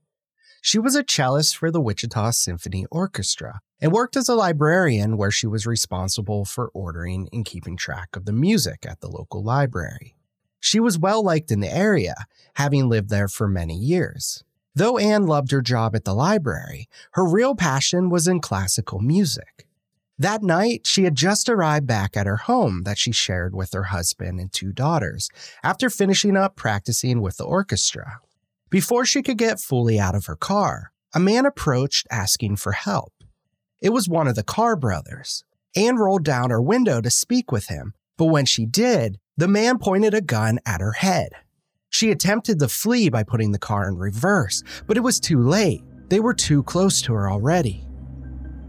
She 0.64 0.80
was 0.80 0.96
a 0.96 1.04
cellist 1.04 1.56
for 1.56 1.70
the 1.70 1.80
Wichita 1.80 2.32
Symphony 2.32 2.88
Orchestra 2.90 3.60
and 3.80 3.92
worked 3.92 4.18
as 4.18 4.28
a 4.28 4.34
librarian 4.34 5.16
where 5.16 5.30
she 5.30 5.46
was 5.46 5.68
responsible 5.68 6.44
for 6.44 6.72
ordering 6.74 7.30
and 7.32 7.46
keeping 7.46 7.78
track 7.78 8.16
of 8.16 8.26
the 8.26 8.34
music 8.34 8.84
at 8.84 9.00
the 9.00 9.10
local 9.10 9.44
library. 9.44 10.16
She 10.62 10.80
was 10.80 10.98
well 10.98 11.22
liked 11.24 11.52
in 11.52 11.60
the 11.60 11.76
area, 11.76 12.16
having 12.54 12.88
lived 12.88 13.10
there 13.10 13.28
for 13.28 13.48
many 13.48 13.76
years. 13.76 14.44
Though 14.74 14.98
Anne 14.98 15.26
loved 15.26 15.52
her 15.52 15.62
job 15.62 15.96
at 15.96 16.06
the 16.06 16.14
library, 16.14 16.88
her 17.12 17.26
real 17.26 17.56
passion 17.56 18.10
was 18.10 18.28
in 18.28 18.40
classical 18.40 19.00
music. 19.00 19.68
That 20.18 20.44
night, 20.44 20.86
she 20.86 21.04
had 21.04 21.16
just 21.16 21.50
arrived 21.50 21.88
back 21.88 22.16
at 22.16 22.28
her 22.28 22.38
home 22.38 22.84
that 22.84 23.00
she 23.00 23.12
shared 23.12 23.56
with 23.56 23.74
her 23.74 23.86
husband 23.86 24.40
and 24.40 24.54
two 24.54 24.72
daughters 24.72 25.30
after 25.64 25.90
finishing 25.90 26.38
up 26.38 26.56
practicing 26.56 27.22
with 27.22 27.38
the 27.38 27.44
orchestra. 27.44 28.20
Before 28.70 29.04
she 29.04 29.24
could 29.24 29.40
get 29.40 29.60
fully 29.60 30.00
out 30.00 30.16
of 30.16 30.28
her 30.28 30.36
car, 30.36 30.94
a 31.14 31.20
man 31.20 31.46
approached 31.46 32.08
asking 32.12 32.58
for 32.58 32.74
help. 32.74 33.14
It 33.82 33.90
was 33.90 34.08
one 34.08 34.28
of 34.28 34.36
the 34.36 34.44
Carr 34.44 34.76
brothers. 34.76 35.44
Anne 35.76 35.98
rolled 35.98 36.24
down 36.24 36.52
her 36.52 36.62
window 36.62 37.02
to 37.02 37.10
speak 37.10 37.52
with 37.52 37.68
him, 37.68 37.96
but 38.16 38.26
when 38.26 38.46
she 38.46 38.66
did, 38.66 39.18
the 39.38 39.48
man 39.48 39.78
pointed 39.78 40.14
a 40.14 40.22
gun 40.22 40.60
at 40.66 40.82
her 40.82 40.94
head. 40.94 41.30
She 41.90 42.12
attempted 42.12 42.60
to 42.60 42.68
flee 42.68 43.10
by 43.10 43.24
putting 43.24 43.52
the 43.52 43.60
car 43.60 43.88
in 43.88 43.98
reverse, 43.98 44.64
but 44.88 44.98
it 44.98 45.02
was 45.02 45.20
too 45.20 45.42
late. 45.42 45.84
They 46.10 46.20
were 46.20 46.34
too 46.34 46.64
close 46.64 47.02
to 47.04 47.14
her 47.14 47.30
already. 47.30 47.86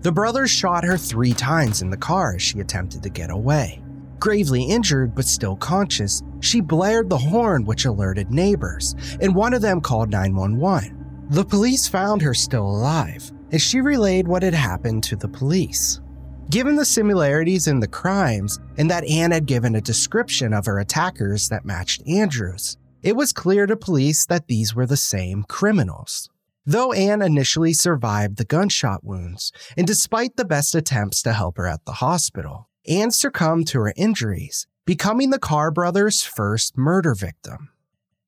The 0.02 0.12
brothers 0.12 0.50
shot 0.50 0.84
her 0.84 0.96
three 0.96 1.32
times 1.32 1.80
in 1.80 1.90
the 1.90 1.96
car 1.96 2.34
as 2.34 2.42
she 2.42 2.58
attempted 2.58 3.04
to 3.04 3.08
get 3.08 3.30
away. 3.30 3.82
Gravely 4.18 4.64
injured 4.64 5.14
but 5.14 5.24
still 5.24 5.56
conscious, 5.56 6.22
she 6.40 6.60
blared 6.60 7.08
the 7.08 7.18
horn, 7.18 7.64
which 7.64 7.84
alerted 7.84 8.30
neighbors, 8.30 8.94
and 9.20 9.34
one 9.34 9.54
of 9.54 9.62
them 9.62 9.80
called 9.80 10.10
911. 10.10 11.26
The 11.30 11.44
police 11.44 11.88
found 11.88 12.20
her 12.22 12.34
still 12.34 12.66
alive, 12.66 13.32
and 13.52 13.60
she 13.62 13.80
relayed 13.80 14.28
what 14.28 14.42
had 14.42 14.54
happened 14.54 15.04
to 15.04 15.16
the 15.16 15.28
police. 15.28 16.01
Given 16.50 16.76
the 16.76 16.84
similarities 16.84 17.66
in 17.66 17.80
the 17.80 17.88
crimes, 17.88 18.60
and 18.76 18.90
that 18.90 19.04
Anne 19.04 19.30
had 19.30 19.46
given 19.46 19.74
a 19.74 19.80
description 19.80 20.52
of 20.52 20.66
her 20.66 20.78
attackers 20.78 21.48
that 21.48 21.64
matched 21.64 22.06
Andrew's, 22.06 22.76
it 23.02 23.16
was 23.16 23.32
clear 23.32 23.66
to 23.66 23.76
police 23.76 24.26
that 24.26 24.48
these 24.48 24.74
were 24.74 24.86
the 24.86 24.96
same 24.96 25.44
criminals. 25.44 26.28
Though 26.64 26.92
Anne 26.92 27.22
initially 27.22 27.72
survived 27.72 28.36
the 28.36 28.44
gunshot 28.44 29.02
wounds, 29.02 29.50
and 29.76 29.86
despite 29.86 30.36
the 30.36 30.44
best 30.44 30.74
attempts 30.74 31.22
to 31.22 31.32
help 31.32 31.56
her 31.56 31.66
at 31.66 31.84
the 31.84 31.94
hospital, 31.94 32.68
Anne 32.86 33.10
succumbed 33.10 33.66
to 33.68 33.80
her 33.80 33.92
injuries, 33.96 34.66
becoming 34.84 35.30
the 35.30 35.38
Carr 35.38 35.70
brothers' 35.70 36.22
first 36.22 36.76
murder 36.76 37.14
victim. 37.14 37.70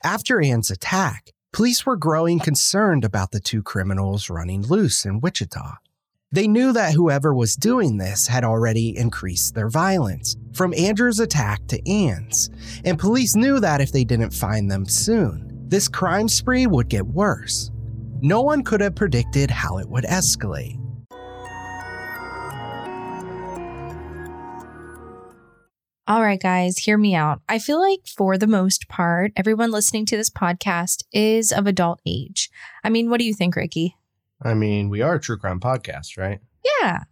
After 0.03 0.41
Anne's 0.41 0.71
attack, 0.71 1.33
police 1.53 1.87
were 1.87 1.97
growing 1.97 2.41
concerned 2.41 3.05
about 3.05 3.31
the 3.31 3.41
two 3.41 3.63
criminals 3.63 4.29
running 4.29 4.63
loose 4.63 5.05
in 5.05 5.21
Wichita. 5.21 5.77
They 6.35 6.49
knew 6.49 6.73
that 6.73 6.95
whoever 6.95 7.33
was 7.33 7.55
doing 7.55 7.97
this 7.97 8.27
had 8.27 8.43
already 8.43 8.99
increased 8.99 9.55
their 9.55 9.69
violence, 9.69 10.35
from 10.53 10.75
Andrew's 10.75 11.21
attack 11.21 11.65
to 11.69 11.89
Anne's, 11.89 12.51
and 12.85 12.99
police 12.99 13.37
knew 13.37 13.61
that 13.61 13.81
if 13.81 13.93
they 13.93 14.03
didn't 14.03 14.33
find 14.33 14.69
them 14.69 14.85
soon, 14.85 15.49
this 15.69 15.87
crime 15.87 16.27
spree 16.27 16.67
would 16.67 16.89
get 16.89 17.07
worse. 17.07 17.71
No 18.21 18.41
one 18.43 18.65
could 18.65 18.81
have 18.81 18.97
predicted 18.97 19.49
how 19.49 19.79
it 19.79 19.89
would 19.89 20.03
escalate. 20.03 20.77
All 26.09 26.21
right, 26.21 26.43
guys, 26.43 26.79
hear 26.79 26.99
me 26.99 27.15
out. 27.15 27.43
I 27.49 27.61
feel 27.61 27.81
like 27.81 28.09
for 28.09 28.37
the 28.37 28.49
most 28.49 28.89
part, 28.89 29.31
everyone 29.37 29.71
listening 29.71 30.05
to 30.07 30.17
this 30.17 30.31
podcast 30.31 31.05
is 31.13 31.53
of 31.53 31.69
adult 31.69 32.01
age. 32.05 32.51
I 32.83 32.91
mean, 32.91 33.09
what 33.09 33.21
do 33.21 33.25
you 33.25 33.35
think, 33.35 33.55
Ricky? 33.55 33.95
I 34.45 34.55
mean, 34.55 34.91
we 34.91 35.01
are 35.01 35.15
a 35.15 35.21
true 35.21 35.39
crime 35.39 35.61
podcast, 35.61 36.19
right? 36.19 36.41
Yeah. 36.81 37.05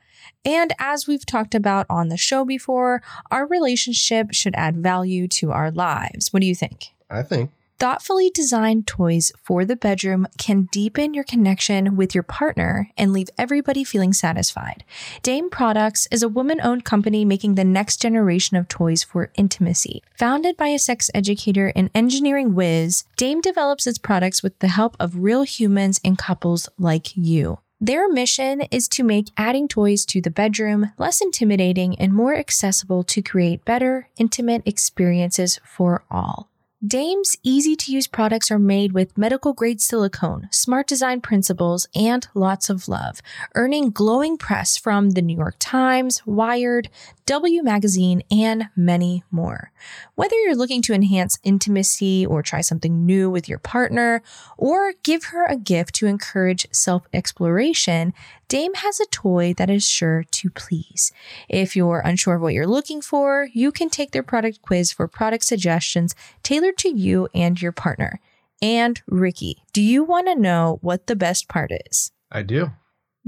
And 0.44 0.72
as 0.78 1.06
we've 1.06 1.24
talked 1.24 1.54
about 1.54 1.86
on 1.88 2.08
the 2.08 2.16
show 2.16 2.44
before, 2.44 3.02
our 3.30 3.46
relationship 3.46 4.28
should 4.32 4.54
add 4.54 4.76
value 4.76 5.28
to 5.28 5.52
our 5.52 5.70
lives. 5.70 6.32
What 6.32 6.40
do 6.40 6.46
you 6.46 6.54
think? 6.54 6.88
I 7.10 7.22
think. 7.22 7.50
Thoughtfully 7.82 8.30
designed 8.30 8.86
toys 8.86 9.32
for 9.42 9.64
the 9.64 9.74
bedroom 9.74 10.28
can 10.38 10.68
deepen 10.70 11.14
your 11.14 11.24
connection 11.24 11.96
with 11.96 12.14
your 12.14 12.22
partner 12.22 12.88
and 12.96 13.12
leave 13.12 13.28
everybody 13.36 13.82
feeling 13.82 14.12
satisfied. 14.12 14.84
Dame 15.24 15.50
Products 15.50 16.06
is 16.12 16.22
a 16.22 16.28
woman 16.28 16.60
owned 16.62 16.84
company 16.84 17.24
making 17.24 17.56
the 17.56 17.64
next 17.64 18.00
generation 18.00 18.56
of 18.56 18.68
toys 18.68 19.02
for 19.02 19.32
intimacy. 19.34 20.00
Founded 20.16 20.56
by 20.56 20.68
a 20.68 20.78
sex 20.78 21.10
educator 21.12 21.72
and 21.74 21.90
engineering 21.92 22.54
whiz, 22.54 23.02
Dame 23.16 23.40
develops 23.40 23.88
its 23.88 23.98
products 23.98 24.44
with 24.44 24.56
the 24.60 24.68
help 24.68 24.96
of 25.00 25.16
real 25.16 25.42
humans 25.42 26.00
and 26.04 26.16
couples 26.16 26.68
like 26.78 27.16
you. 27.16 27.58
Their 27.80 28.08
mission 28.08 28.60
is 28.70 28.86
to 28.90 29.02
make 29.02 29.32
adding 29.36 29.66
toys 29.66 30.04
to 30.04 30.20
the 30.20 30.30
bedroom 30.30 30.92
less 30.98 31.20
intimidating 31.20 31.98
and 31.98 32.12
more 32.12 32.36
accessible 32.36 33.02
to 33.02 33.22
create 33.22 33.64
better, 33.64 34.08
intimate 34.18 34.62
experiences 34.66 35.58
for 35.64 36.04
all. 36.08 36.51
Dame's 36.84 37.36
easy 37.44 37.76
to 37.76 37.92
use 37.92 38.08
products 38.08 38.50
are 38.50 38.58
made 38.58 38.90
with 38.90 39.16
medical 39.16 39.52
grade 39.52 39.80
silicone, 39.80 40.48
smart 40.50 40.88
design 40.88 41.20
principles, 41.20 41.86
and 41.94 42.26
lots 42.34 42.68
of 42.68 42.88
love, 42.88 43.22
earning 43.54 43.90
glowing 43.90 44.36
press 44.36 44.76
from 44.76 45.10
the 45.10 45.22
New 45.22 45.36
York 45.36 45.54
Times, 45.60 46.26
Wired, 46.26 46.88
W 47.26 47.62
Magazine, 47.62 48.22
and 48.30 48.68
many 48.74 49.22
more. 49.30 49.70
Whether 50.16 50.34
you're 50.40 50.56
looking 50.56 50.82
to 50.82 50.92
enhance 50.92 51.38
intimacy 51.44 52.26
or 52.26 52.42
try 52.42 52.62
something 52.62 53.06
new 53.06 53.30
with 53.30 53.48
your 53.48 53.60
partner, 53.60 54.22
or 54.58 54.94
give 55.04 55.24
her 55.26 55.46
a 55.46 55.56
gift 55.56 55.94
to 55.96 56.06
encourage 56.06 56.66
self 56.72 57.06
exploration, 57.12 58.12
Dame 58.48 58.74
has 58.74 58.98
a 58.98 59.06
toy 59.06 59.54
that 59.54 59.70
is 59.70 59.88
sure 59.88 60.24
to 60.32 60.50
please. 60.50 61.12
If 61.48 61.76
you're 61.76 62.02
unsure 62.04 62.34
of 62.34 62.42
what 62.42 62.54
you're 62.54 62.66
looking 62.66 63.00
for, 63.00 63.48
you 63.52 63.70
can 63.70 63.88
take 63.88 64.10
their 64.10 64.24
product 64.24 64.60
quiz 64.60 64.90
for 64.90 65.06
product 65.06 65.44
suggestions 65.44 66.14
tailored 66.42 66.76
to 66.78 66.88
you 66.88 67.28
and 67.34 67.60
your 67.62 67.72
partner. 67.72 68.20
And 68.60 69.00
Ricky, 69.06 69.62
do 69.72 69.80
you 69.80 70.02
want 70.04 70.26
to 70.26 70.34
know 70.34 70.78
what 70.82 71.06
the 71.06 71.16
best 71.16 71.48
part 71.48 71.70
is? 71.86 72.10
I 72.30 72.42
do. 72.42 72.72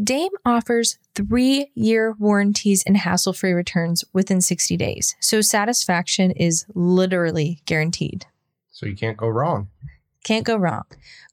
Dame 0.02 0.32
offers 0.44 0.98
three 1.14 1.70
year 1.74 2.16
warranties 2.18 2.82
and 2.84 2.96
hassle 2.96 3.32
free 3.32 3.52
returns 3.52 4.04
within 4.12 4.40
60 4.40 4.76
days. 4.76 5.14
So 5.20 5.40
satisfaction 5.40 6.32
is 6.32 6.66
literally 6.74 7.60
guaranteed. 7.64 8.26
So 8.72 8.86
you 8.86 8.96
can't 8.96 9.16
go 9.16 9.28
wrong. 9.28 9.68
Can't 10.24 10.44
go 10.44 10.56
wrong. 10.56 10.84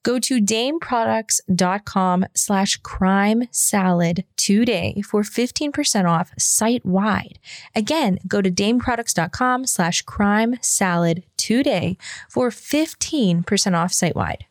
Go 0.04 0.20
to 0.20 0.40
dameproducts.com 0.42 2.26
slash 2.36 2.78
crime 2.78 3.48
salad 3.52 4.26
today 4.36 5.02
for 5.08 5.22
15% 5.22 6.06
off 6.06 6.32
site 6.38 6.86
wide. 6.86 7.40
Again, 7.74 8.20
go 8.28 8.42
to 8.42 8.52
dameproducts.com 8.52 9.66
slash 9.66 10.02
crime 10.04 10.58
salad 10.62 11.24
today 11.38 11.98
for 12.30 12.50
15% 12.50 13.76
off 13.76 13.94
site 13.94 14.16
wide. 14.16 14.46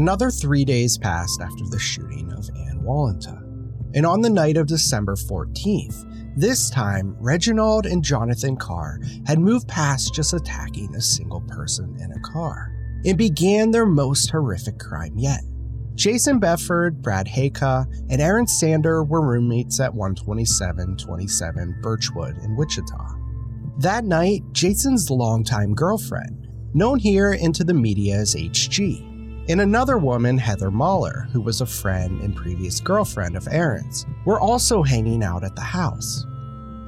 Another 0.00 0.30
three 0.30 0.64
days 0.64 0.96
passed 0.96 1.42
after 1.42 1.62
the 1.66 1.78
shooting 1.78 2.32
of 2.32 2.48
Ann 2.56 2.80
Walenta. 2.82 3.36
And 3.94 4.06
on 4.06 4.22
the 4.22 4.30
night 4.30 4.56
of 4.56 4.66
December 4.66 5.14
14th, 5.14 6.06
this 6.34 6.70
time, 6.70 7.14
Reginald 7.20 7.84
and 7.84 8.02
Jonathan 8.02 8.56
Carr 8.56 8.98
had 9.26 9.38
moved 9.38 9.68
past 9.68 10.14
just 10.14 10.32
attacking 10.32 10.94
a 10.94 11.02
single 11.02 11.42
person 11.42 11.98
in 12.00 12.12
a 12.12 12.20
car 12.20 12.72
and 13.04 13.18
began 13.18 13.72
their 13.72 13.84
most 13.84 14.30
horrific 14.30 14.78
crime 14.78 15.18
yet. 15.18 15.42
Jason 15.96 16.40
Befort, 16.40 17.02
Brad 17.02 17.26
Heyka, 17.26 17.84
and 18.08 18.22
Aaron 18.22 18.46
Sander 18.46 19.04
were 19.04 19.20
roommates 19.20 19.80
at 19.80 19.92
12727 19.92 21.76
Birchwood 21.82 22.38
in 22.42 22.56
Wichita. 22.56 23.16
That 23.80 24.04
night, 24.04 24.44
Jason's 24.52 25.10
longtime 25.10 25.74
girlfriend, 25.74 26.48
known 26.72 26.98
here 26.98 27.34
into 27.34 27.64
the 27.64 27.74
media 27.74 28.14
as 28.16 28.34
HG, 28.34 29.09
and 29.50 29.60
another 29.60 29.98
woman, 29.98 30.38
Heather 30.38 30.70
Muller, 30.70 31.26
who 31.32 31.40
was 31.40 31.60
a 31.60 31.66
friend 31.66 32.20
and 32.20 32.36
previous 32.36 32.78
girlfriend 32.78 33.36
of 33.36 33.48
Aaron's, 33.50 34.06
were 34.24 34.40
also 34.40 34.84
hanging 34.84 35.24
out 35.24 35.42
at 35.42 35.56
the 35.56 35.60
house. 35.60 36.24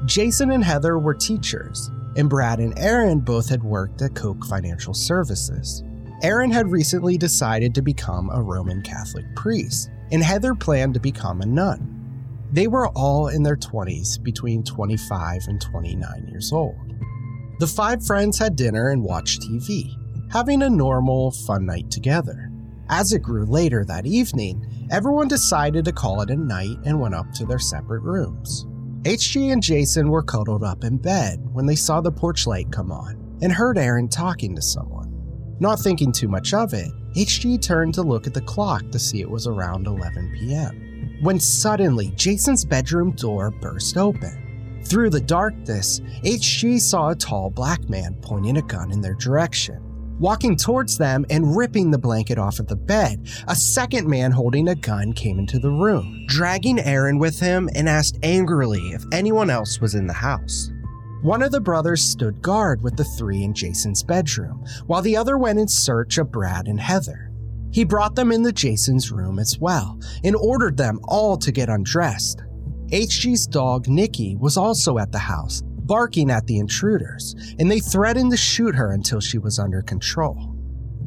Jason 0.04 0.52
and 0.52 0.62
Heather 0.62 0.96
were 1.00 1.14
teachers, 1.14 1.90
and 2.16 2.30
Brad 2.30 2.60
and 2.60 2.78
Aaron 2.78 3.18
both 3.18 3.48
had 3.48 3.64
worked 3.64 4.00
at 4.02 4.14
Koch 4.14 4.44
Financial 4.46 4.94
Services. 4.94 5.82
Aaron 6.22 6.52
had 6.52 6.70
recently 6.70 7.18
decided 7.18 7.74
to 7.74 7.82
become 7.82 8.30
a 8.30 8.40
Roman 8.40 8.80
Catholic 8.82 9.24
priest, 9.34 9.90
and 10.12 10.22
Heather 10.22 10.54
planned 10.54 10.94
to 10.94 11.00
become 11.00 11.40
a 11.40 11.46
nun. 11.46 11.88
They 12.52 12.68
were 12.68 12.90
all 12.90 13.26
in 13.26 13.42
their 13.42 13.56
20s, 13.56 14.22
between 14.22 14.62
25 14.62 15.42
and 15.48 15.60
29 15.60 16.28
years 16.28 16.52
old. 16.52 16.76
The 17.58 17.66
five 17.66 18.06
friends 18.06 18.38
had 18.38 18.54
dinner 18.54 18.90
and 18.90 19.02
watched 19.02 19.42
TV, 19.42 19.96
having 20.30 20.62
a 20.62 20.70
normal, 20.70 21.32
fun 21.32 21.66
night 21.66 21.90
together. 21.90 22.51
As 22.94 23.14
it 23.14 23.22
grew 23.22 23.46
later 23.46 23.86
that 23.86 24.04
evening, 24.04 24.86
everyone 24.90 25.26
decided 25.26 25.82
to 25.86 25.92
call 25.92 26.20
it 26.20 26.28
a 26.28 26.36
night 26.36 26.76
and 26.84 27.00
went 27.00 27.14
up 27.14 27.32
to 27.32 27.46
their 27.46 27.58
separate 27.58 28.02
rooms. 28.02 28.66
HG 29.04 29.50
and 29.50 29.62
Jason 29.62 30.10
were 30.10 30.22
cuddled 30.22 30.62
up 30.62 30.84
in 30.84 30.98
bed 30.98 31.40
when 31.54 31.64
they 31.64 31.74
saw 31.74 32.02
the 32.02 32.12
porch 32.12 32.46
light 32.46 32.70
come 32.70 32.92
on 32.92 33.38
and 33.40 33.50
heard 33.50 33.78
Aaron 33.78 34.08
talking 34.08 34.54
to 34.54 34.60
someone. 34.60 35.10
Not 35.58 35.80
thinking 35.80 36.12
too 36.12 36.28
much 36.28 36.52
of 36.52 36.74
it, 36.74 36.92
HG 37.16 37.62
turned 37.62 37.94
to 37.94 38.02
look 38.02 38.26
at 38.26 38.34
the 38.34 38.42
clock 38.42 38.90
to 38.90 38.98
see 38.98 39.22
it 39.22 39.30
was 39.30 39.46
around 39.46 39.86
11 39.86 40.36
p.m. 40.38 41.16
When 41.22 41.40
suddenly, 41.40 42.12
Jason's 42.14 42.66
bedroom 42.66 43.12
door 43.12 43.50
burst 43.50 43.96
open. 43.96 44.82
Through 44.84 45.08
the 45.08 45.20
darkness, 45.22 46.00
HG 46.24 46.78
saw 46.78 47.08
a 47.08 47.16
tall 47.16 47.48
black 47.48 47.88
man 47.88 48.16
pointing 48.20 48.58
a 48.58 48.62
gun 48.62 48.92
in 48.92 49.00
their 49.00 49.14
direction. 49.14 49.91
Walking 50.22 50.54
towards 50.54 50.98
them 50.98 51.26
and 51.30 51.56
ripping 51.56 51.90
the 51.90 51.98
blanket 51.98 52.38
off 52.38 52.60
of 52.60 52.68
the 52.68 52.76
bed, 52.76 53.26
a 53.48 53.56
second 53.56 54.06
man 54.06 54.30
holding 54.30 54.68
a 54.68 54.76
gun 54.76 55.12
came 55.14 55.40
into 55.40 55.58
the 55.58 55.72
room, 55.72 56.26
dragging 56.28 56.78
Aaron 56.78 57.18
with 57.18 57.40
him 57.40 57.68
and 57.74 57.88
asked 57.88 58.20
angrily 58.22 58.90
if 58.90 59.02
anyone 59.10 59.50
else 59.50 59.80
was 59.80 59.96
in 59.96 60.06
the 60.06 60.12
house. 60.12 60.70
One 61.22 61.42
of 61.42 61.50
the 61.50 61.60
brothers 61.60 62.04
stood 62.04 62.40
guard 62.40 62.82
with 62.82 62.96
the 62.96 63.02
three 63.02 63.42
in 63.42 63.52
Jason's 63.52 64.04
bedroom, 64.04 64.64
while 64.86 65.02
the 65.02 65.16
other 65.16 65.38
went 65.38 65.58
in 65.58 65.66
search 65.66 66.18
of 66.18 66.30
Brad 66.30 66.68
and 66.68 66.78
Heather. 66.78 67.32
He 67.72 67.82
brought 67.82 68.14
them 68.14 68.30
into 68.30 68.52
Jason's 68.52 69.10
room 69.10 69.40
as 69.40 69.58
well 69.58 69.98
and 70.22 70.36
ordered 70.36 70.76
them 70.76 71.00
all 71.02 71.36
to 71.38 71.50
get 71.50 71.68
undressed. 71.68 72.44
HG's 72.92 73.48
dog, 73.48 73.88
Nikki, 73.88 74.36
was 74.36 74.56
also 74.56 74.98
at 74.98 75.10
the 75.10 75.18
house 75.18 75.62
barking 75.86 76.30
at 76.30 76.46
the 76.46 76.58
intruders, 76.58 77.34
and 77.58 77.70
they 77.70 77.80
threatened 77.80 78.30
to 78.30 78.36
shoot 78.36 78.74
her 78.74 78.92
until 78.92 79.20
she 79.20 79.38
was 79.38 79.58
under 79.58 79.82
control. 79.82 80.56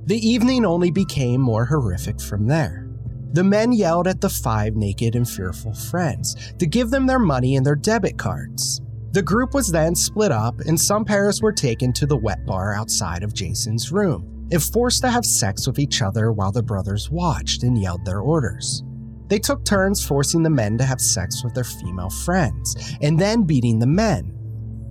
The 0.05 0.27
evening 0.27 0.65
only 0.65 0.91
became 0.91 1.41
more 1.41 1.65
horrific 1.65 2.21
from 2.21 2.47
there. 2.47 2.87
The 3.33 3.43
men 3.43 3.73
yelled 3.73 4.07
at 4.07 4.21
the 4.21 4.29
five 4.29 4.75
naked 4.75 5.15
and 5.15 5.27
fearful 5.27 5.73
friends 5.73 6.53
to 6.59 6.65
give 6.65 6.89
them 6.89 7.07
their 7.07 7.19
money 7.19 7.55
and 7.55 7.65
their 7.65 7.75
debit 7.75 8.17
cards. 8.17 8.81
The 9.11 9.21
group 9.21 9.53
was 9.53 9.71
then 9.71 9.95
split 9.95 10.31
up, 10.31 10.59
and 10.59 10.79
some 10.79 11.05
pairs 11.05 11.41
were 11.41 11.51
taken 11.51 11.91
to 11.93 12.05
the 12.05 12.17
wet 12.17 12.45
bar 12.45 12.73
outside 12.73 13.23
of 13.23 13.33
Jason's 13.33 13.91
room 13.91 14.47
and 14.51 14.61
forced 14.61 15.01
to 15.01 15.09
have 15.09 15.25
sex 15.25 15.65
with 15.65 15.79
each 15.79 16.01
other 16.01 16.31
while 16.31 16.51
the 16.51 16.61
brothers 16.61 17.09
watched 17.09 17.63
and 17.63 17.77
yelled 17.81 18.05
their 18.05 18.19
orders. 18.19 18.83
They 19.27 19.39
took 19.39 19.65
turns 19.65 20.05
forcing 20.05 20.43
the 20.43 20.49
men 20.49 20.77
to 20.77 20.83
have 20.83 21.01
sex 21.01 21.43
with 21.43 21.53
their 21.55 21.63
female 21.63 22.09
friends 22.09 22.95
and 23.01 23.17
then 23.17 23.43
beating 23.43 23.79
the 23.79 23.87
men, 23.87 24.34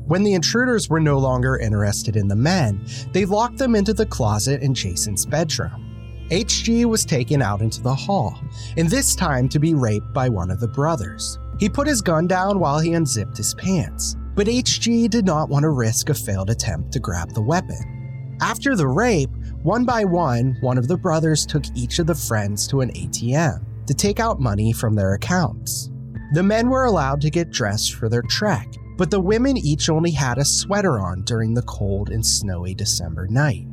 when 0.07 0.23
the 0.23 0.35
intruders 0.35 0.89
were 0.89 1.01
no 1.01 1.19
longer 1.19 1.57
interested 1.57 2.17
in 2.17 2.29
the 2.29 2.37
men, 2.37 2.85
they 3.13 3.25
locked 3.25 3.59
them 3.59 3.75
into 3.75 3.95
the 3.95 4.07
closet 4.07 4.63
in 4.63 4.75
Jason's 4.75 5.25
bedroom. 5.25 5.91
HG 6.31 6.85
was 6.87 7.05
taken 7.05 7.43
out 7.43 7.61
into 7.61 7.83
the 7.83 7.95
hall, 7.95 8.39
and 8.77 8.89
this 8.89 9.15
time 9.15 9.49
to 9.51 9.59
be 9.59 9.75
raped 9.75 10.13
by 10.13 10.29
one 10.29 10.51
of 10.51 10.61
the 10.61 10.69
brothers. 10.69 11.39
He 11.59 11.69
put 11.69 11.87
his 11.87 12.03
gun 12.03 12.27
down 12.27 12.59
while 12.59 12.79
he 12.79 12.95
unzipped 12.95 13.37
his 13.37 13.55
pants, 13.55 14.17
but 14.35 14.47
HG 14.47 15.09
did 15.09 15.25
not 15.25 15.49
want 15.49 15.63
to 15.63 15.71
risk 15.71 16.09
a 16.09 16.15
failed 16.15 16.51
attempt 16.51 16.93
to 16.93 16.99
grab 16.99 17.33
the 17.33 17.43
weapon. 17.43 18.37
After 18.41 18.75
the 18.75 18.89
rape, 18.89 19.31
one 19.63 19.85
by 19.85 20.05
one, 20.05 20.57
one 20.61 20.77
of 20.77 20.89
the 20.89 20.97
brothers 20.97 21.47
took 21.47 21.65
each 21.75 21.99
of 21.99 22.07
the 22.07 22.15
friends 22.15 22.67
to 22.69 22.81
an 22.81 22.91
ATM 22.91 23.87
to 23.87 23.95
take 23.95 24.19
out 24.19 24.41
money 24.41 24.73
from 24.73 24.95
their 24.95 25.15
accounts. 25.15 25.91
The 26.33 26.43
men 26.43 26.69
were 26.69 26.85
allowed 26.85 27.21
to 27.21 27.31
get 27.31 27.51
dressed 27.51 27.95
for 27.95 28.09
their 28.09 28.23
trek, 28.23 28.67
but 28.97 29.11
the 29.11 29.21
women 29.21 29.57
each 29.57 29.89
only 29.89 30.11
had 30.11 30.39
a 30.39 30.45
sweater 30.45 31.01
on 31.01 31.23
during 31.23 31.55
the 31.55 31.63
cold 31.63 32.11
and 32.11 32.25
snowy 32.25 32.75
December 32.75 33.27
night. 33.29 33.67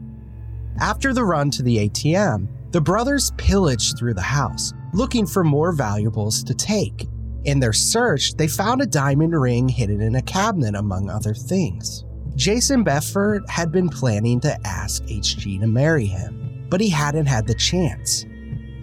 After 0.80 1.14
the 1.14 1.26
run 1.26 1.52
to 1.52 1.64
the 1.64 1.90
ATM, 1.90 2.48
the 2.72 2.82
brothers 2.82 3.32
pillaged 3.38 3.98
through 3.98 4.14
the 4.14 4.22
house, 4.22 4.74
looking 4.94 5.26
for 5.26 5.44
more 5.44 5.74
valuables 5.74 6.44
to 6.44 6.54
take. 6.54 7.08
In 7.44 7.60
their 7.60 7.74
search, 7.74 8.34
they 8.36 8.48
found 8.48 8.82
a 8.82 8.86
diamond 8.86 9.40
ring 9.40 9.68
hidden 9.68 10.02
in 10.02 10.16
a 10.16 10.22
cabinet, 10.22 10.76
among 10.76 11.10
other 11.10 11.34
things. 11.34 12.06
Jason 12.36 12.84
Befort 12.84 13.48
had 13.50 13.72
been 13.72 13.90
planning 13.90 14.40
to 14.42 14.58
ask 14.66 15.04
HG 15.04 15.60
to 15.60 15.68
marry 15.68 16.06
him, 16.06 16.66
but 16.70 16.80
he 16.80 16.90
hadn't 16.90 17.26
had 17.26 17.46
the 17.46 17.56
chance. 17.56 18.26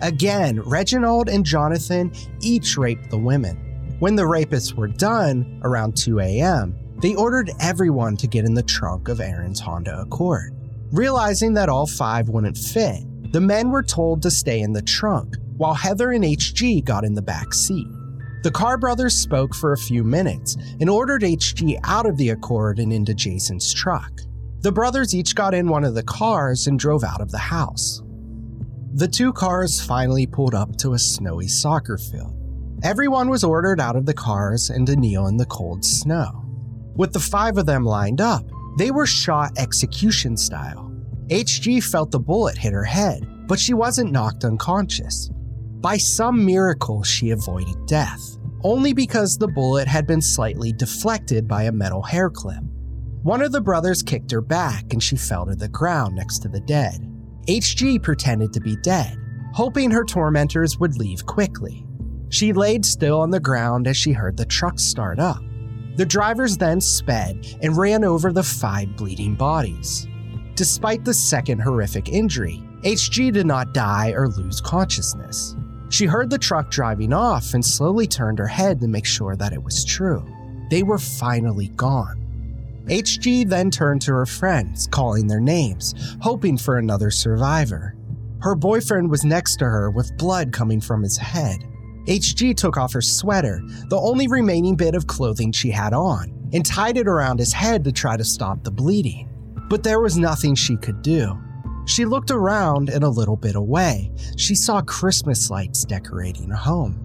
Again, 0.00 0.60
Reginald 0.60 1.28
and 1.28 1.44
Jonathan 1.44 2.12
each 2.40 2.76
raped 2.76 3.10
the 3.10 3.18
women, 3.18 3.67
when 3.98 4.14
the 4.14 4.22
rapists 4.22 4.74
were 4.74 4.88
done, 4.88 5.60
around 5.64 5.96
2 5.96 6.20
a.m., 6.20 6.78
they 7.00 7.14
ordered 7.14 7.50
everyone 7.60 8.16
to 8.16 8.26
get 8.26 8.44
in 8.44 8.54
the 8.54 8.62
trunk 8.62 9.08
of 9.08 9.20
Aaron's 9.20 9.60
Honda 9.60 10.00
Accord. 10.00 10.54
Realizing 10.92 11.54
that 11.54 11.68
all 11.68 11.86
five 11.86 12.28
wouldn't 12.28 12.56
fit, 12.56 13.02
the 13.32 13.40
men 13.40 13.70
were 13.70 13.82
told 13.82 14.22
to 14.22 14.30
stay 14.30 14.60
in 14.60 14.72
the 14.72 14.82
trunk, 14.82 15.36
while 15.56 15.74
Heather 15.74 16.12
and 16.12 16.24
HG 16.24 16.84
got 16.84 17.04
in 17.04 17.14
the 17.14 17.22
back 17.22 17.52
seat. 17.52 17.86
The 18.44 18.52
Carr 18.52 18.78
brothers 18.78 19.16
spoke 19.16 19.54
for 19.54 19.72
a 19.72 19.78
few 19.78 20.04
minutes 20.04 20.56
and 20.80 20.88
ordered 20.88 21.22
HG 21.22 21.78
out 21.82 22.06
of 22.06 22.16
the 22.16 22.30
Accord 22.30 22.78
and 22.78 22.92
into 22.92 23.14
Jason's 23.14 23.74
truck. 23.74 24.12
The 24.60 24.72
brothers 24.72 25.14
each 25.14 25.34
got 25.34 25.54
in 25.54 25.68
one 25.68 25.84
of 25.84 25.94
the 25.94 26.04
cars 26.04 26.68
and 26.68 26.78
drove 26.78 27.02
out 27.02 27.20
of 27.20 27.32
the 27.32 27.38
house. 27.38 28.00
The 28.94 29.08
two 29.08 29.32
cars 29.32 29.80
finally 29.84 30.26
pulled 30.26 30.54
up 30.54 30.76
to 30.78 30.94
a 30.94 30.98
snowy 30.98 31.48
soccer 31.48 31.98
field. 31.98 32.37
Everyone 32.84 33.28
was 33.28 33.42
ordered 33.42 33.80
out 33.80 33.96
of 33.96 34.06
the 34.06 34.14
cars 34.14 34.70
and 34.70 34.86
to 34.86 34.94
kneel 34.94 35.26
in 35.26 35.36
the 35.36 35.46
cold 35.46 35.84
snow. 35.84 36.44
With 36.94 37.12
the 37.12 37.18
five 37.18 37.58
of 37.58 37.66
them 37.66 37.84
lined 37.84 38.20
up, 38.20 38.44
they 38.78 38.92
were 38.92 39.04
shot 39.04 39.58
execution 39.58 40.36
style. 40.36 40.88
HG 41.26 41.82
felt 41.82 42.12
the 42.12 42.20
bullet 42.20 42.56
hit 42.56 42.72
her 42.72 42.84
head, 42.84 43.26
but 43.48 43.58
she 43.58 43.74
wasn't 43.74 44.12
knocked 44.12 44.44
unconscious. 44.44 45.28
By 45.80 45.96
some 45.96 46.46
miracle, 46.46 47.02
she 47.02 47.30
avoided 47.30 47.86
death, 47.86 48.36
only 48.62 48.92
because 48.92 49.36
the 49.36 49.48
bullet 49.48 49.88
had 49.88 50.06
been 50.06 50.22
slightly 50.22 50.72
deflected 50.72 51.48
by 51.48 51.64
a 51.64 51.72
metal 51.72 52.02
hair 52.02 52.30
clip. 52.30 52.62
One 53.24 53.42
of 53.42 53.50
the 53.50 53.60
brothers 53.60 54.04
kicked 54.04 54.30
her 54.30 54.40
back 54.40 54.84
and 54.92 55.02
she 55.02 55.16
fell 55.16 55.46
to 55.46 55.56
the 55.56 55.68
ground 55.68 56.14
next 56.14 56.38
to 56.40 56.48
the 56.48 56.60
dead. 56.60 57.00
HG 57.48 58.04
pretended 58.04 58.52
to 58.52 58.60
be 58.60 58.76
dead, 58.76 59.16
hoping 59.52 59.90
her 59.90 60.04
tormentors 60.04 60.78
would 60.78 60.96
leave 60.96 61.26
quickly. 61.26 61.87
She 62.30 62.52
laid 62.52 62.84
still 62.84 63.20
on 63.20 63.30
the 63.30 63.40
ground 63.40 63.86
as 63.86 63.96
she 63.96 64.12
heard 64.12 64.36
the 64.36 64.44
truck 64.44 64.78
start 64.78 65.18
up. 65.18 65.42
The 65.96 66.06
drivers 66.06 66.56
then 66.56 66.80
sped 66.80 67.46
and 67.62 67.76
ran 67.76 68.04
over 68.04 68.32
the 68.32 68.42
five 68.42 68.96
bleeding 68.96 69.34
bodies. 69.34 70.06
Despite 70.54 71.04
the 71.04 71.14
second 71.14 71.60
horrific 71.60 72.08
injury, 72.08 72.62
HG 72.82 73.32
did 73.32 73.46
not 73.46 73.74
die 73.74 74.10
or 74.10 74.28
lose 74.28 74.60
consciousness. 74.60 75.56
She 75.88 76.04
heard 76.04 76.30
the 76.30 76.38
truck 76.38 76.70
driving 76.70 77.12
off 77.12 77.54
and 77.54 77.64
slowly 77.64 78.06
turned 78.06 78.38
her 78.38 78.46
head 78.46 78.80
to 78.80 78.88
make 78.88 79.06
sure 79.06 79.34
that 79.36 79.52
it 79.52 79.62
was 79.62 79.84
true. 79.84 80.24
They 80.70 80.82
were 80.82 80.98
finally 80.98 81.68
gone. 81.68 82.24
HG 82.86 83.48
then 83.48 83.70
turned 83.70 84.02
to 84.02 84.12
her 84.12 84.26
friends, 84.26 84.86
calling 84.86 85.26
their 85.26 85.40
names, 85.40 85.94
hoping 86.20 86.56
for 86.56 86.78
another 86.78 87.10
survivor. 87.10 87.94
Her 88.40 88.54
boyfriend 88.54 89.10
was 89.10 89.24
next 89.24 89.56
to 89.56 89.64
her 89.64 89.90
with 89.90 90.16
blood 90.16 90.52
coming 90.52 90.80
from 90.80 91.02
his 91.02 91.18
head. 91.18 91.64
HG 92.08 92.56
took 92.56 92.78
off 92.78 92.94
her 92.94 93.02
sweater, 93.02 93.60
the 93.88 93.98
only 93.98 94.28
remaining 94.28 94.76
bit 94.76 94.94
of 94.94 95.06
clothing 95.06 95.52
she 95.52 95.70
had 95.70 95.92
on, 95.92 96.32
and 96.54 96.64
tied 96.64 96.96
it 96.96 97.06
around 97.06 97.38
his 97.38 97.52
head 97.52 97.84
to 97.84 97.92
try 97.92 98.16
to 98.16 98.24
stop 98.24 98.64
the 98.64 98.70
bleeding. 98.70 99.28
But 99.68 99.82
there 99.82 100.00
was 100.00 100.16
nothing 100.16 100.54
she 100.54 100.78
could 100.78 101.02
do. 101.02 101.38
She 101.84 102.06
looked 102.06 102.30
around 102.30 102.88
and 102.88 103.04
a 103.04 103.08
little 103.08 103.36
bit 103.36 103.56
away. 103.56 104.10
She 104.38 104.54
saw 104.54 104.80
Christmas 104.80 105.50
lights 105.50 105.84
decorating 105.84 106.50
a 106.50 106.56
home. 106.56 106.98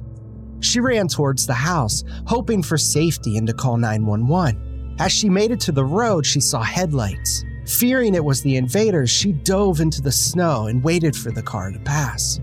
She 0.62 0.80
ran 0.80 1.10
towards 1.10 1.46
the 1.46 1.54
house, 1.54 2.06
hoping 2.26 2.63
for 2.63 2.78
safety 2.78 3.38
and 3.38 3.46
to 3.48 3.54
call 3.54 3.76
911. 3.76 4.96
As 5.00 5.12
she 5.12 5.30
made 5.30 5.52
it 5.52 5.60
to 5.62 5.74
the 5.74 5.84
road, 5.84 6.26
she 6.26 6.39
saw 6.39 6.62
headlights. 6.62 7.44
Fearing 7.66 8.16
it 8.16 8.24
was 8.24 8.42
the 8.42 8.56
invaders, 8.56 9.10
she 9.10 9.34
dove 9.34 9.82
into 9.82 10.02
the 10.02 10.12
snow 10.13 10.68
and 10.68 10.82
waited 10.82 11.13
for 11.13 11.32
the 11.32 11.44
car 11.44 11.72
to 11.72 11.80
pass. 11.80 12.39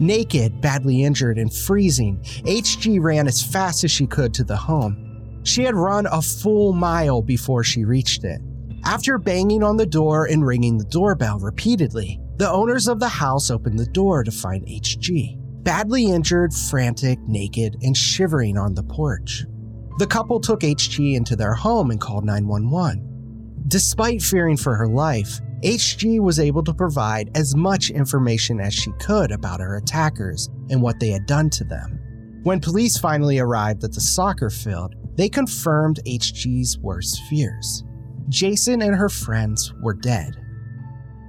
Naked, 0.00 0.60
badly 0.60 1.04
injured, 1.04 1.38
and 1.38 1.52
freezing, 1.52 2.18
HG 2.44 3.00
ran 3.02 3.28
as 3.28 3.42
fast 3.42 3.84
as 3.84 3.90
she 3.90 4.06
could 4.06 4.32
to 4.34 4.44
the 4.44 4.56
home. 4.56 5.40
She 5.44 5.62
had 5.62 5.74
run 5.74 6.06
a 6.06 6.22
full 6.22 6.72
mile 6.72 7.22
before 7.22 7.62
she 7.62 7.84
reached 7.84 8.24
it. 8.24 8.40
After 8.84 9.18
banging 9.18 9.62
on 9.62 9.76
the 9.76 9.86
door 9.86 10.26
and 10.26 10.44
ringing 10.44 10.78
the 10.78 10.84
doorbell 10.86 11.38
repeatedly, 11.38 12.18
The 12.40 12.50
owners 12.50 12.88
of 12.88 13.00
the 13.00 13.08
house 13.08 13.50
opened 13.50 13.78
the 13.78 13.84
door 13.84 14.24
to 14.24 14.30
find 14.30 14.64
HG, 14.66 15.36
badly 15.62 16.06
injured, 16.06 16.54
frantic, 16.54 17.18
naked, 17.28 17.76
and 17.82 17.94
shivering 17.94 18.56
on 18.56 18.72
the 18.72 18.82
porch. 18.82 19.44
The 19.98 20.06
couple 20.06 20.40
took 20.40 20.60
HG 20.60 21.16
into 21.16 21.36
their 21.36 21.52
home 21.52 21.90
and 21.90 22.00
called 22.00 22.24
911. 22.24 23.06
Despite 23.68 24.22
fearing 24.22 24.56
for 24.56 24.74
her 24.74 24.88
life, 24.88 25.38
HG 25.62 26.20
was 26.20 26.38
able 26.38 26.64
to 26.64 26.72
provide 26.72 27.30
as 27.36 27.54
much 27.54 27.90
information 27.90 28.60
as 28.60 28.72
she 28.72 28.92
could 28.92 29.30
about 29.30 29.60
her 29.60 29.76
attackers 29.76 30.48
and 30.70 30.80
what 30.80 30.98
they 30.98 31.10
had 31.10 31.26
done 31.26 31.50
to 31.50 31.64
them. 31.64 32.00
When 32.44 32.60
police 32.60 32.96
finally 32.96 33.38
arrived 33.38 33.84
at 33.84 33.92
the 33.92 34.00
soccer 34.00 34.48
field, 34.48 34.94
they 35.16 35.28
confirmed 35.28 36.00
HG's 36.06 36.78
worst 36.78 37.20
fears. 37.28 37.84
Jason 38.30 38.80
and 38.80 38.94
her 38.94 39.10
friends 39.10 39.74
were 39.82 39.92
dead. 39.92 40.34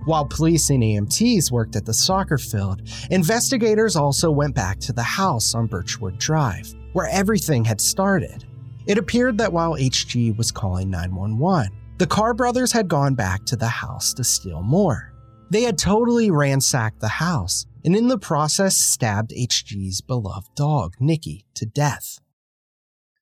While 0.05 0.25
police 0.25 0.69
and 0.69 0.81
EMTs 0.81 1.51
worked 1.51 1.75
at 1.75 1.85
the 1.85 1.93
soccer 1.93 2.37
field, 2.37 2.83
investigators 3.09 3.97
also 3.97 4.31
went 4.31 4.55
back 4.55 4.79
to 4.79 4.93
the 4.93 5.03
house 5.03 5.53
on 5.53 5.67
Birchwood 5.67 6.17
Drive, 6.17 6.73
where 6.93 7.07
everything 7.07 7.65
had 7.65 7.81
started. 7.81 8.45
It 8.87 8.97
appeared 8.97 9.37
that 9.39 9.51
while 9.51 9.73
HG 9.73 10.37
was 10.37 10.51
calling 10.51 10.89
911, 10.89 11.69
the 11.97 12.07
Carr 12.07 12.33
brothers 12.33 12.71
had 12.71 12.87
gone 12.87 13.15
back 13.15 13.45
to 13.45 13.55
the 13.55 13.67
house 13.67 14.13
to 14.15 14.23
steal 14.23 14.61
more. 14.61 15.13
They 15.49 15.63
had 15.63 15.77
totally 15.77 16.31
ransacked 16.31 16.99
the 16.99 17.07
house 17.07 17.65
and 17.83 17.95
in 17.95 18.07
the 18.07 18.17
process 18.17 18.77
stabbed 18.77 19.31
HG's 19.31 20.01
beloved 20.01 20.55
dog, 20.55 20.95
Nikki, 20.99 21.45
to 21.55 21.65
death. 21.65 22.19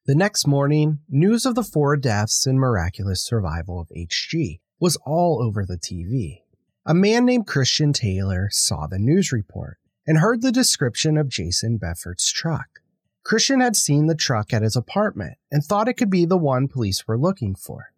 The 0.06 0.16
next 0.16 0.48
morning, 0.48 1.00
news 1.08 1.46
of 1.46 1.56
the 1.56 1.64
four 1.64 1.96
deaths 1.96 2.46
and 2.46 2.60
miraculous 2.60 3.22
survival 3.22 3.80
of 3.80 3.90
HG 3.90 4.60
was 4.80 4.98
all 5.06 5.42
over 5.42 5.66
the 5.66 5.78
TV. 5.78 6.42
A 6.86 6.94
man 6.94 7.26
named 7.26 7.48
Christian 7.48 7.94
Taylor 7.94 8.50
saw 8.52 8.88
the 8.88 8.98
news 8.98 9.32
report 9.32 9.78
and 10.08 10.18
heard 10.18 10.42
the 10.42 10.52
description 10.52 11.18
of 11.18 11.30
Jason 11.30 11.78
Befort's 11.78 12.32
truck. 12.32 12.82
Christian 13.24 13.60
had 13.60 13.76
seen 13.76 14.08
the 14.08 14.16
truck 14.16 14.54
at 14.54 14.64
his 14.64 14.76
apartment 14.76 15.38
and 15.52 15.64
thought 15.64 15.88
it 15.88 15.94
could 15.94 16.10
be 16.10 16.26
the 16.26 16.38
one 16.38 16.68
police 16.68 17.08
were 17.08 17.18
looking 17.18 17.54
for. 17.54 17.92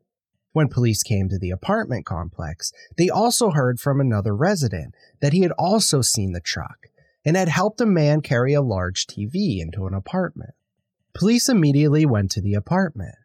When 0.53 0.67
police 0.67 1.01
came 1.01 1.29
to 1.29 1.39
the 1.39 1.51
apartment 1.51 2.05
complex, 2.05 2.73
they 2.97 3.09
also 3.09 3.51
heard 3.51 3.79
from 3.79 4.01
another 4.01 4.35
resident 4.35 4.95
that 5.21 5.33
he 5.33 5.41
had 5.41 5.51
also 5.53 6.01
seen 6.01 6.33
the 6.33 6.41
truck 6.41 6.87
and 7.23 7.37
had 7.37 7.47
helped 7.47 7.79
a 7.79 7.85
man 7.85 8.21
carry 8.21 8.53
a 8.53 8.61
large 8.61 9.07
TV 9.07 9.61
into 9.61 9.87
an 9.87 9.93
apartment. 9.93 10.51
Police 11.13 11.47
immediately 11.47 12.05
went 12.05 12.31
to 12.31 12.41
the 12.41 12.53
apartment. 12.53 13.15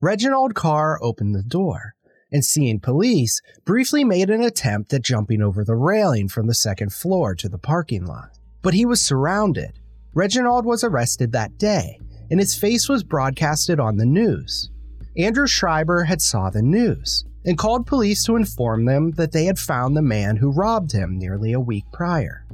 Reginald 0.00 0.54
Carr 0.54 0.98
opened 1.02 1.34
the 1.34 1.42
door 1.42 1.94
and, 2.30 2.44
seeing 2.44 2.80
police, 2.80 3.40
briefly 3.64 4.04
made 4.04 4.28
an 4.30 4.42
attempt 4.42 4.92
at 4.92 5.02
jumping 5.02 5.40
over 5.40 5.64
the 5.64 5.76
railing 5.76 6.28
from 6.28 6.46
the 6.46 6.54
second 6.54 6.92
floor 6.92 7.34
to 7.34 7.48
the 7.48 7.58
parking 7.58 8.04
lot. 8.04 8.30
But 8.62 8.74
he 8.74 8.84
was 8.84 9.00
surrounded. 9.00 9.78
Reginald 10.12 10.66
was 10.66 10.82
arrested 10.82 11.32
that 11.32 11.56
day, 11.56 12.00
and 12.30 12.40
his 12.40 12.56
face 12.56 12.88
was 12.88 13.04
broadcasted 13.04 13.78
on 13.78 13.96
the 13.96 14.06
news. 14.06 14.70
Andrew 15.18 15.46
Schreiber 15.46 16.04
had 16.04 16.20
saw 16.20 16.50
the 16.50 16.60
news 16.60 17.24
and 17.46 17.56
called 17.56 17.86
police 17.86 18.22
to 18.24 18.36
inform 18.36 18.84
them 18.84 19.12
that 19.12 19.32
they 19.32 19.46
had 19.46 19.58
found 19.58 19.96
the 19.96 20.02
man 20.02 20.36
who 20.36 20.52
robbed 20.52 20.92
him 20.92 21.18
nearly 21.18 21.54
a 21.54 21.60
week 21.60 21.84
prior. 21.90 22.44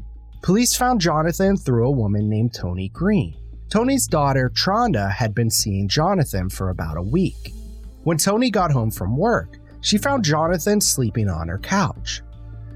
Police 0.42 0.76
found 0.76 1.00
Jonathan 1.00 1.56
through 1.56 1.88
a 1.88 1.90
woman 1.90 2.28
named 2.28 2.54
Tony 2.54 2.88
Green. 2.90 3.34
Tony's 3.68 4.06
daughter, 4.06 4.48
Tronda, 4.48 5.08
had 5.10 5.34
been 5.34 5.50
seeing 5.50 5.88
Jonathan 5.88 6.48
for 6.48 6.70
about 6.70 6.96
a 6.96 7.02
week. 7.02 7.52
When 8.04 8.16
Tony 8.16 8.48
got 8.48 8.70
home 8.70 8.92
from 8.92 9.16
work, 9.16 9.58
she 9.80 9.98
found 9.98 10.24
Jonathan 10.24 10.80
sleeping 10.80 11.28
on 11.28 11.48
her 11.48 11.58
couch. 11.58 12.22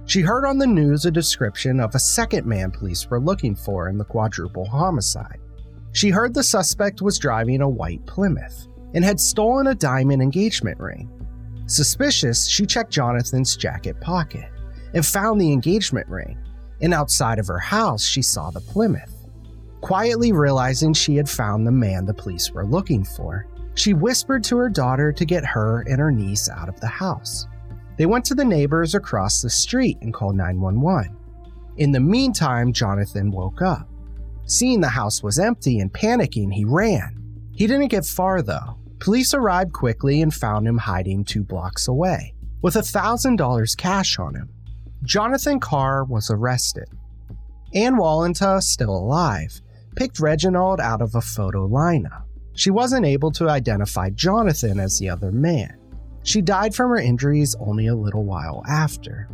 She 0.06 0.20
heard 0.20 0.44
on 0.44 0.58
the 0.58 0.66
news 0.66 1.04
a 1.04 1.12
description 1.12 1.78
of 1.78 1.94
a 1.94 2.00
second 2.00 2.44
man 2.44 2.72
police 2.72 3.08
were 3.08 3.20
looking 3.20 3.54
for 3.54 3.88
in 3.88 3.98
the 3.98 4.04
quadruple 4.04 4.64
homicide. 4.64 5.38
She 5.92 6.10
heard 6.10 6.34
the 6.34 6.42
suspect 6.42 7.02
was 7.02 7.18
driving 7.20 7.60
a 7.60 7.68
white 7.68 8.04
Plymouth 8.06 8.66
and 8.96 9.04
had 9.04 9.20
stolen 9.20 9.66
a 9.66 9.74
diamond 9.74 10.22
engagement 10.22 10.80
ring. 10.80 11.10
Suspicious, 11.66 12.48
she 12.48 12.64
checked 12.64 12.90
Jonathan's 12.90 13.54
jacket 13.54 14.00
pocket 14.00 14.50
and 14.94 15.04
found 15.04 15.38
the 15.38 15.52
engagement 15.52 16.08
ring, 16.08 16.38
and 16.80 16.94
outside 16.94 17.38
of 17.38 17.46
her 17.46 17.58
house, 17.58 18.02
she 18.02 18.22
saw 18.22 18.50
the 18.50 18.60
Plymouth. 18.60 19.12
Quietly 19.82 20.32
realizing 20.32 20.94
she 20.94 21.14
had 21.14 21.28
found 21.28 21.66
the 21.66 21.72
man 21.72 22.06
the 22.06 22.14
police 22.14 22.50
were 22.50 22.64
looking 22.64 23.04
for, 23.04 23.46
she 23.74 23.92
whispered 23.92 24.42
to 24.44 24.56
her 24.56 24.70
daughter 24.70 25.12
to 25.12 25.24
get 25.26 25.44
her 25.44 25.82
and 25.82 25.98
her 25.98 26.10
niece 26.10 26.48
out 26.48 26.70
of 26.70 26.80
the 26.80 26.86
house. 26.86 27.46
They 27.98 28.06
went 28.06 28.24
to 28.26 28.34
the 28.34 28.46
neighbors 28.46 28.94
across 28.94 29.42
the 29.42 29.50
street 29.50 29.98
and 30.00 30.14
called 30.14 30.36
911. 30.36 31.14
In 31.76 31.92
the 31.92 32.00
meantime, 32.00 32.72
Jonathan 32.72 33.30
woke 33.30 33.60
up. 33.60 33.86
Seeing 34.46 34.80
the 34.80 34.88
house 34.88 35.22
was 35.22 35.38
empty 35.38 35.80
and 35.80 35.92
panicking, 35.92 36.50
he 36.50 36.64
ran. 36.64 37.22
He 37.52 37.66
didn't 37.66 37.88
get 37.88 38.06
far 38.06 38.40
though. 38.40 38.78
Police 38.98 39.34
arrived 39.34 39.72
quickly 39.72 40.22
and 40.22 40.32
found 40.32 40.66
him 40.66 40.78
hiding 40.78 41.24
two 41.24 41.44
blocks 41.44 41.88
away, 41.88 42.34
with 42.62 42.74
$1,000 42.74 43.76
cash 43.76 44.18
on 44.18 44.34
him. 44.34 44.48
Jonathan 45.02 45.60
Carr 45.60 46.04
was 46.04 46.30
arrested. 46.30 46.88
Ann 47.74 47.96
Walenta, 47.96 48.62
still 48.62 48.96
alive, 48.96 49.60
picked 49.96 50.20
Reginald 50.20 50.80
out 50.80 51.02
of 51.02 51.14
a 51.14 51.20
photo 51.20 51.68
lineup. 51.68 52.24
She 52.54 52.70
wasn't 52.70 53.04
able 53.04 53.30
to 53.32 53.50
identify 53.50 54.10
Jonathan 54.10 54.80
as 54.80 54.98
the 54.98 55.10
other 55.10 55.30
man. 55.30 55.78
She 56.22 56.40
died 56.40 56.74
from 56.74 56.90
her 56.90 56.96
injuries 56.96 57.54
only 57.60 57.86
a 57.86 57.94
little 57.94 58.24
while 58.24 58.62
after. 58.66 59.28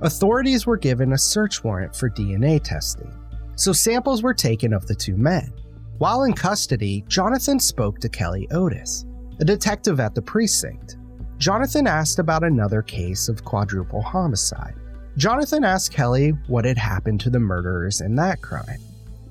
Authorities 0.00 0.66
were 0.66 0.76
given 0.76 1.12
a 1.12 1.18
search 1.18 1.64
warrant 1.64 1.94
for 1.94 2.08
DNA 2.08 2.62
testing, 2.62 3.12
so 3.56 3.72
samples 3.72 4.22
were 4.22 4.34
taken 4.34 4.72
of 4.72 4.86
the 4.86 4.94
two 4.94 5.16
men. 5.16 5.52
While 5.98 6.24
in 6.24 6.34
custody, 6.34 7.04
Jonathan 7.08 7.58
spoke 7.58 8.00
to 8.00 8.10
Kelly 8.10 8.46
Otis, 8.50 9.06
a 9.40 9.46
detective 9.46 9.98
at 9.98 10.14
the 10.14 10.20
precinct. 10.20 10.98
Jonathan 11.38 11.86
asked 11.86 12.18
about 12.18 12.44
another 12.44 12.82
case 12.82 13.30
of 13.30 13.44
quadruple 13.46 14.02
homicide. 14.02 14.74
Jonathan 15.16 15.64
asked 15.64 15.94
Kelly 15.94 16.30
what 16.48 16.66
had 16.66 16.76
happened 16.76 17.20
to 17.20 17.30
the 17.30 17.40
murderers 17.40 18.02
in 18.02 18.14
that 18.16 18.42
crime. 18.42 18.78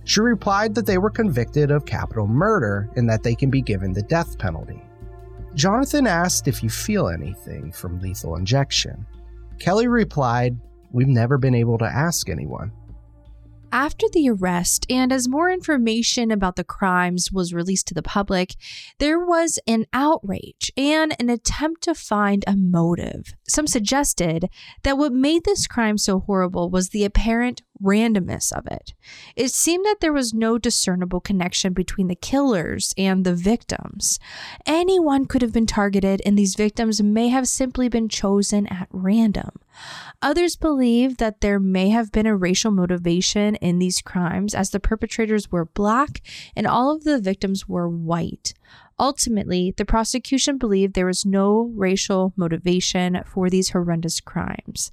She 0.05 0.21
replied 0.21 0.73
that 0.73 0.87
they 0.87 0.97
were 0.97 1.11
convicted 1.11 1.69
of 1.69 1.85
capital 1.85 2.25
murder 2.25 2.89
and 2.95 3.07
that 3.11 3.21
they 3.21 3.35
can 3.35 3.51
be 3.51 3.61
given 3.61 3.93
the 3.93 4.01
death 4.01 4.39
penalty. 4.39 4.81
Jonathan 5.53 6.07
asked 6.07 6.47
if 6.47 6.63
you 6.63 6.69
feel 6.69 7.09
anything 7.09 7.71
from 7.71 7.99
lethal 7.99 8.37
injection. 8.37 9.05
Kelly 9.59 9.87
replied, 9.87 10.57
We've 10.91 11.07
never 11.07 11.37
been 11.37 11.55
able 11.55 11.77
to 11.77 11.85
ask 11.85 12.27
anyone. 12.27 12.71
After 13.71 14.07
the 14.11 14.29
arrest, 14.29 14.85
and 14.89 15.11
as 15.11 15.27
more 15.27 15.49
information 15.49 16.31
about 16.31 16.55
the 16.55 16.63
crimes 16.63 17.31
was 17.31 17.53
released 17.53 17.87
to 17.87 17.93
the 17.93 18.01
public, 18.01 18.55
there 18.99 19.19
was 19.19 19.59
an 19.67 19.85
outrage 19.91 20.71
and 20.77 21.15
an 21.19 21.29
attempt 21.29 21.83
to 21.83 21.93
find 21.93 22.43
a 22.47 22.55
motive. 22.55 23.33
Some 23.47 23.67
suggested 23.67 24.49
that 24.83 24.97
what 24.97 25.11
made 25.11 25.43
this 25.43 25.67
crime 25.67 25.97
so 25.97 26.21
horrible 26.21 26.69
was 26.69 26.89
the 26.89 27.03
apparent 27.03 27.61
randomness 27.83 28.51
of 28.53 28.65
it. 28.67 28.93
It 29.35 29.51
seemed 29.51 29.85
that 29.85 29.97
there 29.99 30.13
was 30.13 30.33
no 30.33 30.57
discernible 30.57 31.19
connection 31.19 31.73
between 31.73 32.07
the 32.07 32.15
killers 32.15 32.93
and 32.97 33.25
the 33.25 33.35
victims. 33.35 34.19
Anyone 34.65 35.25
could 35.25 35.41
have 35.41 35.53
been 35.53 35.67
targeted, 35.67 36.21
and 36.25 36.37
these 36.37 36.55
victims 36.55 37.03
may 37.03 37.27
have 37.27 37.47
simply 37.47 37.89
been 37.89 38.07
chosen 38.07 38.67
at 38.67 38.87
random. 38.91 39.51
Others 40.21 40.55
believe 40.55 41.17
that 41.17 41.41
there 41.41 41.59
may 41.59 41.89
have 41.89 42.11
been 42.11 42.25
a 42.25 42.35
racial 42.35 42.71
motivation 42.71 43.55
in 43.55 43.79
these 43.79 44.01
crimes, 44.01 44.55
as 44.55 44.69
the 44.69 44.79
perpetrators 44.79 45.51
were 45.51 45.65
black 45.65 46.21
and 46.55 46.65
all 46.65 46.95
of 46.95 47.03
the 47.03 47.19
victims 47.19 47.67
were 47.67 47.89
white. 47.89 48.53
Ultimately, 48.97 49.73
the 49.75 49.85
prosecution 49.85 50.57
believed 50.57 50.93
there 50.93 51.05
was 51.05 51.25
no 51.25 51.71
racial 51.75 52.33
motivation 52.37 53.21
for 53.25 53.49
these 53.49 53.69
horrendous 53.69 54.21
crimes. 54.21 54.91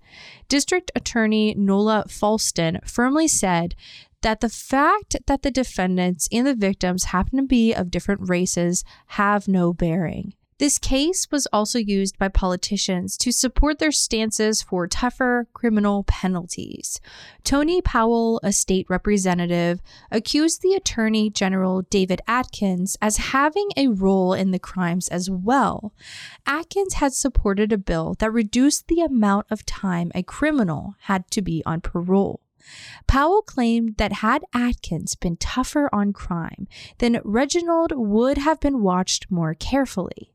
District 0.49 0.91
Attorney 0.97 1.55
Nola 1.57 2.05
Foulston 2.09 2.87
firmly 2.89 3.29
said 3.29 3.77
that 4.23 4.41
the 4.41 4.49
fact 4.49 5.17
that 5.27 5.43
the 5.43 5.51
defendants 5.51 6.29
and 6.33 6.47
the 6.47 6.55
victims 6.55 7.05
happen 7.05 7.39
to 7.39 7.45
be 7.45 7.73
of 7.73 7.91
different 7.91 8.29
races 8.29 8.85
have 9.07 9.47
no 9.47 9.73
bearing. 9.73 10.35
This 10.63 10.79
case 10.79 11.27
was 11.29 11.49
also 11.53 11.81
used 11.81 12.17
by 12.21 12.29
politicians 12.29 13.17
to 13.17 13.33
support 13.33 13.81
their 13.81 13.91
stances 13.91 14.63
for 14.63 14.87
tougher 14.87 15.49
criminal 15.53 16.05
penalties. 16.05 17.01
Tony 17.43 17.83
Powell, 17.83 18.39
a 18.45 18.53
state 18.53 18.87
representative, 18.89 19.83
accused 20.13 20.63
the 20.63 20.75
Attorney 20.75 21.31
General 21.31 21.83
David 21.83 22.21
Atkins 22.29 22.97
as 23.03 23.33
having 23.33 23.71
a 23.77 23.89
role 23.89 24.35
in 24.35 24.53
the 24.53 24.61
crimes 24.61 25.09
as 25.09 25.29
well. 25.29 25.93
Atkins 26.47 26.95
had 26.95 27.13
supported 27.13 27.73
a 27.73 27.77
bill 27.77 28.15
that 28.21 28.33
reduced 28.33 28.87
the 28.87 29.01
amount 29.01 29.49
of 29.51 29.67
time 29.67 30.13
a 30.15 30.23
criminal 30.23 30.95
had 31.07 31.29
to 31.33 31.43
be 31.43 31.65
on 31.67 31.81
parole. 31.81 32.41
Powell 33.09 33.43
claimed 33.43 33.97
that 33.97 34.13
had 34.13 34.45
Atkins 34.55 35.17
been 35.17 35.39
tougher 35.39 35.91
on 35.93 36.13
crime, 36.13 36.69
then 36.99 37.21
Reginald 37.25 37.91
would 37.97 38.39
have 38.39 38.61
been 38.61 38.81
watched 38.81 39.29
more 39.29 39.55
carefully. 39.55 40.32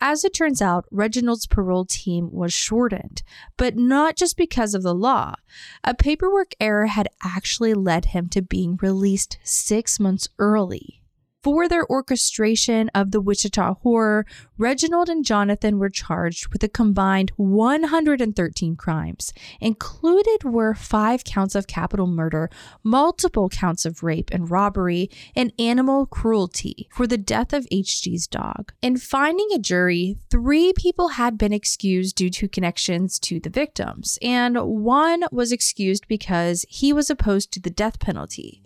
As 0.00 0.24
it 0.24 0.34
turns 0.34 0.62
out, 0.62 0.86
Reginald's 0.90 1.46
parole 1.46 1.84
team 1.84 2.30
was 2.32 2.52
shortened, 2.52 3.22
but 3.56 3.76
not 3.76 4.16
just 4.16 4.36
because 4.36 4.74
of 4.74 4.82
the 4.82 4.94
law. 4.94 5.34
A 5.82 5.94
paperwork 5.94 6.52
error 6.60 6.86
had 6.86 7.08
actually 7.22 7.74
led 7.74 8.06
him 8.06 8.28
to 8.30 8.42
being 8.42 8.78
released 8.80 9.38
six 9.42 9.98
months 9.98 10.28
early. 10.38 11.02
For 11.40 11.68
their 11.68 11.88
orchestration 11.88 12.88
of 12.96 13.12
the 13.12 13.20
Wichita 13.20 13.74
horror, 13.82 14.26
Reginald 14.56 15.08
and 15.08 15.24
Jonathan 15.24 15.78
were 15.78 15.88
charged 15.88 16.48
with 16.48 16.64
a 16.64 16.68
combined 16.68 17.30
113 17.36 18.74
crimes. 18.74 19.32
Included 19.60 20.42
were 20.42 20.74
five 20.74 21.22
counts 21.22 21.54
of 21.54 21.68
capital 21.68 22.08
murder, 22.08 22.50
multiple 22.82 23.48
counts 23.48 23.84
of 23.84 24.02
rape 24.02 24.30
and 24.32 24.50
robbery, 24.50 25.10
and 25.36 25.52
animal 25.60 26.06
cruelty 26.06 26.88
for 26.90 27.06
the 27.06 27.16
death 27.16 27.52
of 27.52 27.68
HG's 27.70 28.26
dog. 28.26 28.72
In 28.82 28.96
finding 28.96 29.48
a 29.54 29.60
jury, 29.60 30.18
three 30.30 30.72
people 30.72 31.10
had 31.10 31.38
been 31.38 31.52
excused 31.52 32.16
due 32.16 32.30
to 32.30 32.48
connections 32.48 33.16
to 33.20 33.38
the 33.38 33.50
victims, 33.50 34.18
and 34.22 34.58
one 34.58 35.22
was 35.30 35.52
excused 35.52 36.08
because 36.08 36.66
he 36.68 36.92
was 36.92 37.10
opposed 37.10 37.52
to 37.52 37.60
the 37.60 37.70
death 37.70 38.00
penalty. 38.00 38.60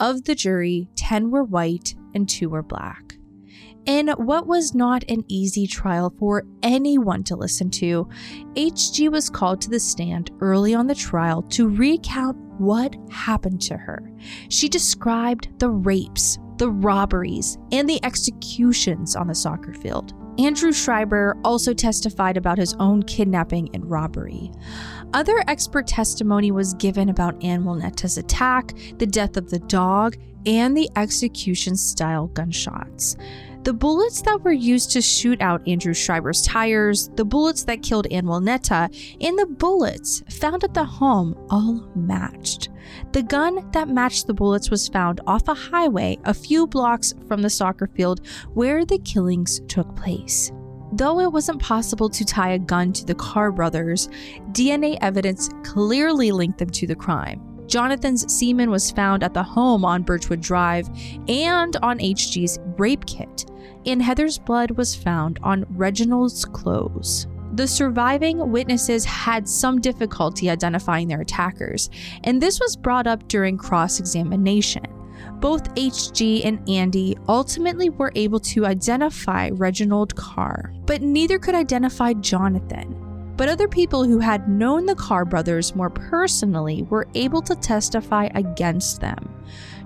Of 0.00 0.24
the 0.24 0.34
jury, 0.36 0.88
10 0.94 1.30
were 1.30 1.42
white 1.42 1.96
and 2.14 2.28
2 2.28 2.48
were 2.48 2.62
black. 2.62 3.16
In 3.84 4.08
what 4.10 4.46
was 4.46 4.74
not 4.74 5.02
an 5.08 5.24
easy 5.28 5.66
trial 5.66 6.12
for 6.18 6.44
anyone 6.62 7.24
to 7.24 7.36
listen 7.36 7.70
to, 7.70 8.08
HG 8.54 9.10
was 9.10 9.30
called 9.30 9.60
to 9.62 9.70
the 9.70 9.80
stand 9.80 10.30
early 10.40 10.74
on 10.74 10.86
the 10.86 10.94
trial 10.94 11.42
to 11.42 11.68
recount 11.68 12.36
what 12.58 12.94
happened 13.10 13.60
to 13.62 13.76
her. 13.76 14.12
She 14.50 14.68
described 14.68 15.58
the 15.58 15.70
rapes, 15.70 16.38
the 16.58 16.70
robberies, 16.70 17.58
and 17.72 17.88
the 17.88 18.04
executions 18.04 19.16
on 19.16 19.26
the 19.26 19.34
soccer 19.34 19.72
field. 19.72 20.12
Andrew 20.38 20.72
Schreiber 20.72 21.36
also 21.42 21.74
testified 21.74 22.36
about 22.36 22.58
his 22.58 22.74
own 22.74 23.02
kidnapping 23.02 23.70
and 23.74 23.90
robbery. 23.90 24.52
Other 25.14 25.42
expert 25.46 25.86
testimony 25.86 26.50
was 26.50 26.74
given 26.74 27.08
about 27.08 27.42
Ann 27.42 27.64
Walenta's 27.64 28.18
attack, 28.18 28.74
the 28.98 29.06
death 29.06 29.38
of 29.38 29.48
the 29.48 29.58
dog, 29.60 30.16
and 30.44 30.76
the 30.76 30.90
execution 30.96 31.76
style 31.76 32.26
gunshots. 32.28 33.16
The 33.64 33.72
bullets 33.72 34.22
that 34.22 34.42
were 34.42 34.52
used 34.52 34.92
to 34.92 35.02
shoot 35.02 35.40
out 35.40 35.66
Andrew 35.66 35.94
Schreiber's 35.94 36.42
tires, 36.42 37.08
the 37.16 37.24
bullets 37.24 37.64
that 37.64 37.82
killed 37.82 38.06
Ann 38.10 38.26
Walenta, 38.26 38.88
and 39.20 39.38
the 39.38 39.46
bullets 39.46 40.22
found 40.30 40.62
at 40.62 40.74
the 40.74 40.84
home 40.84 41.34
all 41.50 41.90
matched. 41.94 42.68
The 43.12 43.22
gun 43.22 43.68
that 43.72 43.88
matched 43.88 44.26
the 44.26 44.34
bullets 44.34 44.70
was 44.70 44.88
found 44.88 45.20
off 45.26 45.48
a 45.48 45.54
highway 45.54 46.18
a 46.24 46.34
few 46.34 46.66
blocks 46.66 47.14
from 47.26 47.42
the 47.42 47.50
soccer 47.50 47.88
field 47.88 48.26
where 48.54 48.84
the 48.84 48.98
killings 48.98 49.60
took 49.68 49.94
place. 49.96 50.52
Though 50.98 51.20
it 51.20 51.32
wasn't 51.32 51.62
possible 51.62 52.08
to 52.10 52.24
tie 52.24 52.50
a 52.50 52.58
gun 52.58 52.92
to 52.94 53.04
the 53.04 53.14
Carr 53.14 53.52
brothers, 53.52 54.08
DNA 54.50 54.98
evidence 55.00 55.48
clearly 55.62 56.32
linked 56.32 56.58
them 56.58 56.70
to 56.70 56.88
the 56.88 56.96
crime. 56.96 57.40
Jonathan's 57.68 58.32
semen 58.32 58.68
was 58.68 58.90
found 58.90 59.22
at 59.22 59.32
the 59.32 59.42
home 59.44 59.84
on 59.84 60.02
Birchwood 60.02 60.40
Drive 60.40 60.88
and 61.28 61.76
on 61.84 62.00
HG's 62.00 62.58
rape 62.78 63.06
kit, 63.06 63.44
and 63.86 64.02
Heather's 64.02 64.40
blood 64.40 64.72
was 64.72 64.96
found 64.96 65.38
on 65.44 65.66
Reginald's 65.70 66.44
clothes. 66.44 67.28
The 67.52 67.68
surviving 67.68 68.50
witnesses 68.50 69.04
had 69.04 69.48
some 69.48 69.80
difficulty 69.80 70.50
identifying 70.50 71.06
their 71.06 71.20
attackers, 71.20 71.90
and 72.24 72.42
this 72.42 72.58
was 72.58 72.74
brought 72.74 73.06
up 73.06 73.28
during 73.28 73.56
cross 73.56 74.00
examination. 74.00 74.97
Both 75.40 75.74
HG 75.74 76.44
and 76.44 76.68
Andy 76.68 77.16
ultimately 77.28 77.90
were 77.90 78.12
able 78.14 78.40
to 78.40 78.66
identify 78.66 79.50
Reginald 79.50 80.14
Carr, 80.16 80.72
but 80.86 81.02
neither 81.02 81.38
could 81.38 81.54
identify 81.54 82.12
Jonathan. 82.14 83.04
But 83.36 83.48
other 83.48 83.68
people 83.68 84.02
who 84.02 84.18
had 84.18 84.48
known 84.48 84.84
the 84.84 84.96
Carr 84.96 85.24
brothers 85.24 85.76
more 85.76 85.90
personally 85.90 86.82
were 86.90 87.06
able 87.14 87.40
to 87.42 87.54
testify 87.54 88.28
against 88.34 89.00
them. 89.00 89.32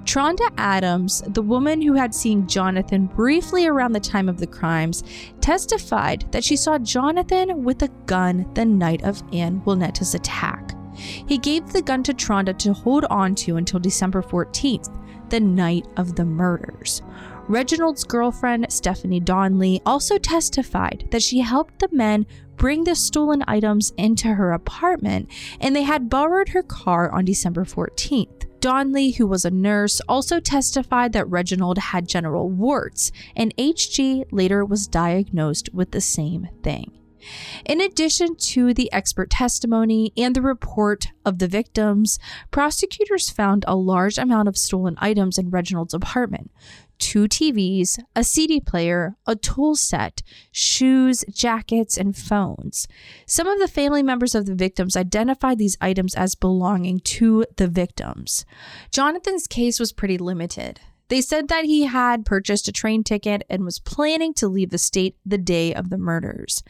Tronda 0.05 0.51
Adams, 0.57 1.23
the 1.29 1.43
woman 1.43 1.81
who 1.81 1.93
had 1.93 2.15
seen 2.15 2.49
Jonathan 2.49 3.07
briefly 3.07 3.67
around 3.67 3.93
the 3.93 4.01
time 4.01 4.29
of 4.29 4.39
the 4.39 4.47
crimes, 4.47 5.05
testified 5.41 6.25
that 6.33 6.43
she 6.43 6.57
saw 6.57 6.79
Jonathan 6.79 7.63
with 7.63 7.83
a 7.83 7.89
gun 8.07 8.51
the 8.55 8.65
night 8.65 9.05
of 9.05 9.23
Ann 9.33 9.63
Walenta's 9.65 10.15
attack. 10.15 10.75
He 10.95 11.39
gave 11.39 11.73
the 11.73 11.83
gun 11.83 12.03
to 12.05 12.15
Tronda 12.15 12.53
to 12.55 12.73
hold 12.73 13.05
on 13.07 13.35
to 13.37 13.57
until 13.57 13.81
December 13.81 14.23
14th, 14.23 14.91
the 15.33 15.41
night 15.41 15.87
of 15.97 16.15
the 16.15 16.27
murders. 16.27 17.01
Reginald's 17.49 18.05
girlfriend, 18.05 18.71
Stephanie 18.71 19.19
Donley, 19.19 19.81
also 19.87 20.19
testified 20.19 21.09
that 21.11 21.23
she 21.23 21.41
helped 21.41 21.79
the 21.79 21.89
men 21.91 22.27
bring 22.57 22.85
the 22.85 22.95
stolen 22.95 23.43
items 23.49 23.95
into 23.97 24.35
her 24.35 24.53
apartment 24.53 25.31
and 25.59 25.75
they 25.75 25.85
had 25.85 26.11
borrowed 26.11 26.51
her 26.51 26.63
car 26.63 27.11
on 27.11 27.25
December 27.25 27.65
14th. 27.65 28.47
Donley, 28.61 29.13
who 29.13 29.27
was 29.27 29.47
a 29.47 29.51
nurse, 29.51 30.03
also 30.07 30.39
testified 30.39 31.15
that 31.15 31.29
Reginald 31.29 31.79
had 31.79 32.07
genital 32.07 32.49
warts, 32.49 33.11
and 33.35 33.57
HG 33.57 34.27
later 34.31 34.65
was 34.65 34.87
diagnosed 34.87 35.71
with 35.73 35.91
the 35.91 36.01
same 36.01 36.49
thing. 36.63 36.93
In 37.65 37.81
addition 37.81 38.37
to 38.37 38.75
the 38.75 38.93
expert 38.93 39.31
testimony 39.31 40.13
and 40.17 40.35
the 40.35 40.43
report 40.43 41.07
of 41.25 41.39
the 41.39 41.49
victims, 41.49 42.19
prosecutors 42.51 43.31
found 43.31 43.65
a 43.67 43.77
large 43.77 44.19
amount 44.19 44.49
of 44.49 44.57
stolen 44.57 44.97
items 44.99 45.39
in 45.39 45.51
Reginald's 45.51 45.95
apartment 45.95 46.51
two 47.03 47.25
TVs, 47.25 47.99
a 48.15 48.23
CD 48.23 48.61
player, 48.61 49.17
a 49.27 49.35
tool 49.35 49.75
set, 49.75 50.23
shoes, 50.53 51.25
jackets, 51.29 51.97
and 51.99 52.17
phones. 52.17 52.87
Some 53.27 53.49
of 53.49 53.59
the 53.59 53.67
family 53.67 54.05
members 54.05 54.37
of 54.37 54.47
the 54.47 54.55
victims 54.55 54.97
identified 54.97 55.59
these 55.59 55.77
items 55.81 56.15
as 56.15 56.37
belonging 56.37 57.01
to 57.01 57.45
the 57.57 57.67
victims. 57.67 58.47
Jonathan's 58.93 59.49
case 59.49 59.81
was 59.81 59.93
pretty 59.93 60.17
limited. 60.17 60.81
They 61.13 61.21
said 61.21 61.49
that 61.49 61.67
he 61.67 61.83
had 61.83 62.25
purchased 62.25 62.69
a 62.69 62.73
train 62.73 63.05
ticket 63.05 63.43
and 63.51 63.67
was 63.67 63.79
planning 63.79 64.33
to 64.33 64.49
leave 64.49 64.71
the 64.71 64.79
state 64.79 65.15
the 65.27 65.37
day 65.37 65.75
of 65.75 65.91
the 65.91 65.99
murders. 65.99 66.63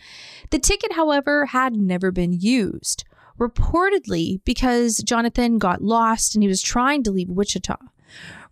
The 0.51 0.59
ticket, 0.59 0.95
however, 0.95 1.47
had 1.47 1.77
never 1.77 2.11
been 2.11 2.33
used, 2.33 3.05
reportedly 3.39 4.41
because 4.45 4.97
Jonathan 4.97 5.59
got 5.59 5.81
lost 5.81 6.35
and 6.35 6.43
he 6.43 6.49
was 6.49 6.61
trying 6.61 7.05
to 7.05 7.13
leave 7.13 7.29
Wichita. 7.29 7.77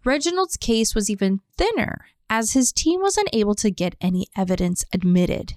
Reginald's 0.04 0.56
case 0.56 0.94
was 0.94 1.10
even 1.10 1.40
thinner, 1.58 2.06
as 2.28 2.52
his 2.52 2.70
team 2.70 3.00
was 3.00 3.16
unable 3.16 3.56
to 3.56 3.68
get 3.68 3.96
any 4.00 4.28
evidence 4.36 4.84
admitted. 4.92 5.56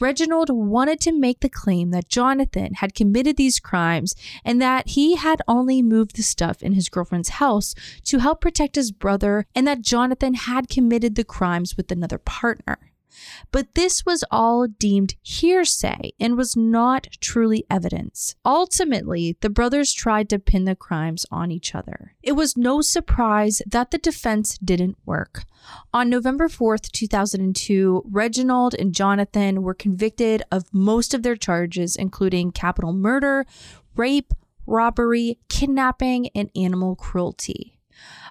Reginald 0.00 0.50
wanted 0.50 1.00
to 1.00 1.12
make 1.12 1.40
the 1.40 1.48
claim 1.48 1.90
that 1.90 2.08
Jonathan 2.08 2.74
had 2.74 2.94
committed 2.94 3.36
these 3.36 3.60
crimes 3.60 4.14
and 4.44 4.60
that 4.60 4.90
he 4.90 5.16
had 5.16 5.40
only 5.46 5.82
moved 5.82 6.16
the 6.16 6.22
stuff 6.22 6.62
in 6.62 6.72
his 6.72 6.88
girlfriend's 6.88 7.30
house 7.30 7.74
to 8.04 8.18
help 8.18 8.40
protect 8.40 8.76
his 8.76 8.92
brother, 8.92 9.46
and 9.54 9.66
that 9.66 9.82
Jonathan 9.82 10.34
had 10.34 10.68
committed 10.68 11.14
the 11.14 11.24
crimes 11.24 11.76
with 11.76 11.90
another 11.90 12.18
partner. 12.18 12.78
But 13.50 13.74
this 13.74 14.04
was 14.04 14.24
all 14.30 14.66
deemed 14.66 15.14
hearsay 15.22 16.12
and 16.18 16.36
was 16.36 16.56
not 16.56 17.08
truly 17.20 17.64
evidence. 17.70 18.34
Ultimately, 18.44 19.36
the 19.40 19.50
brothers 19.50 19.92
tried 19.92 20.28
to 20.30 20.38
pin 20.38 20.64
the 20.64 20.74
crimes 20.74 21.26
on 21.30 21.50
each 21.50 21.74
other. 21.74 22.14
It 22.22 22.32
was 22.32 22.56
no 22.56 22.80
surprise 22.80 23.62
that 23.66 23.90
the 23.90 23.98
defense 23.98 24.58
didn't 24.58 24.98
work. 25.04 25.44
On 25.92 26.10
November 26.10 26.48
4th, 26.48 26.90
2002, 26.92 28.02
Reginald 28.10 28.74
and 28.74 28.94
Jonathan 28.94 29.62
were 29.62 29.74
convicted 29.74 30.42
of 30.50 30.72
most 30.72 31.14
of 31.14 31.22
their 31.22 31.36
charges, 31.36 31.96
including 31.96 32.52
capital 32.52 32.92
murder, 32.92 33.46
rape, 33.96 34.32
robbery, 34.66 35.38
kidnapping, 35.48 36.28
and 36.34 36.50
animal 36.56 36.96
cruelty. 36.96 37.73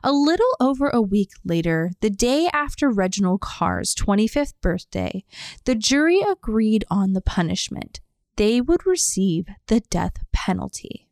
A 0.06 0.12
little 0.12 0.54
over 0.60 0.90
a 0.90 1.02
week 1.02 1.30
later, 1.46 1.92
the 2.02 2.10
day 2.10 2.50
after 2.52 2.90
Reginald 2.90 3.40
Carr's 3.40 3.96
25th 3.96 4.54
birthday, 4.62 5.24
the 5.64 5.76
jury 5.76 6.20
agreed 6.20 6.84
on 6.90 7.14
the 7.14 7.22
punishment. 7.22 8.02
They 8.36 8.60
would 8.60 8.86
receive 8.86 9.46
the 9.68 9.80
death 9.80 10.16
penalty. 10.34 11.08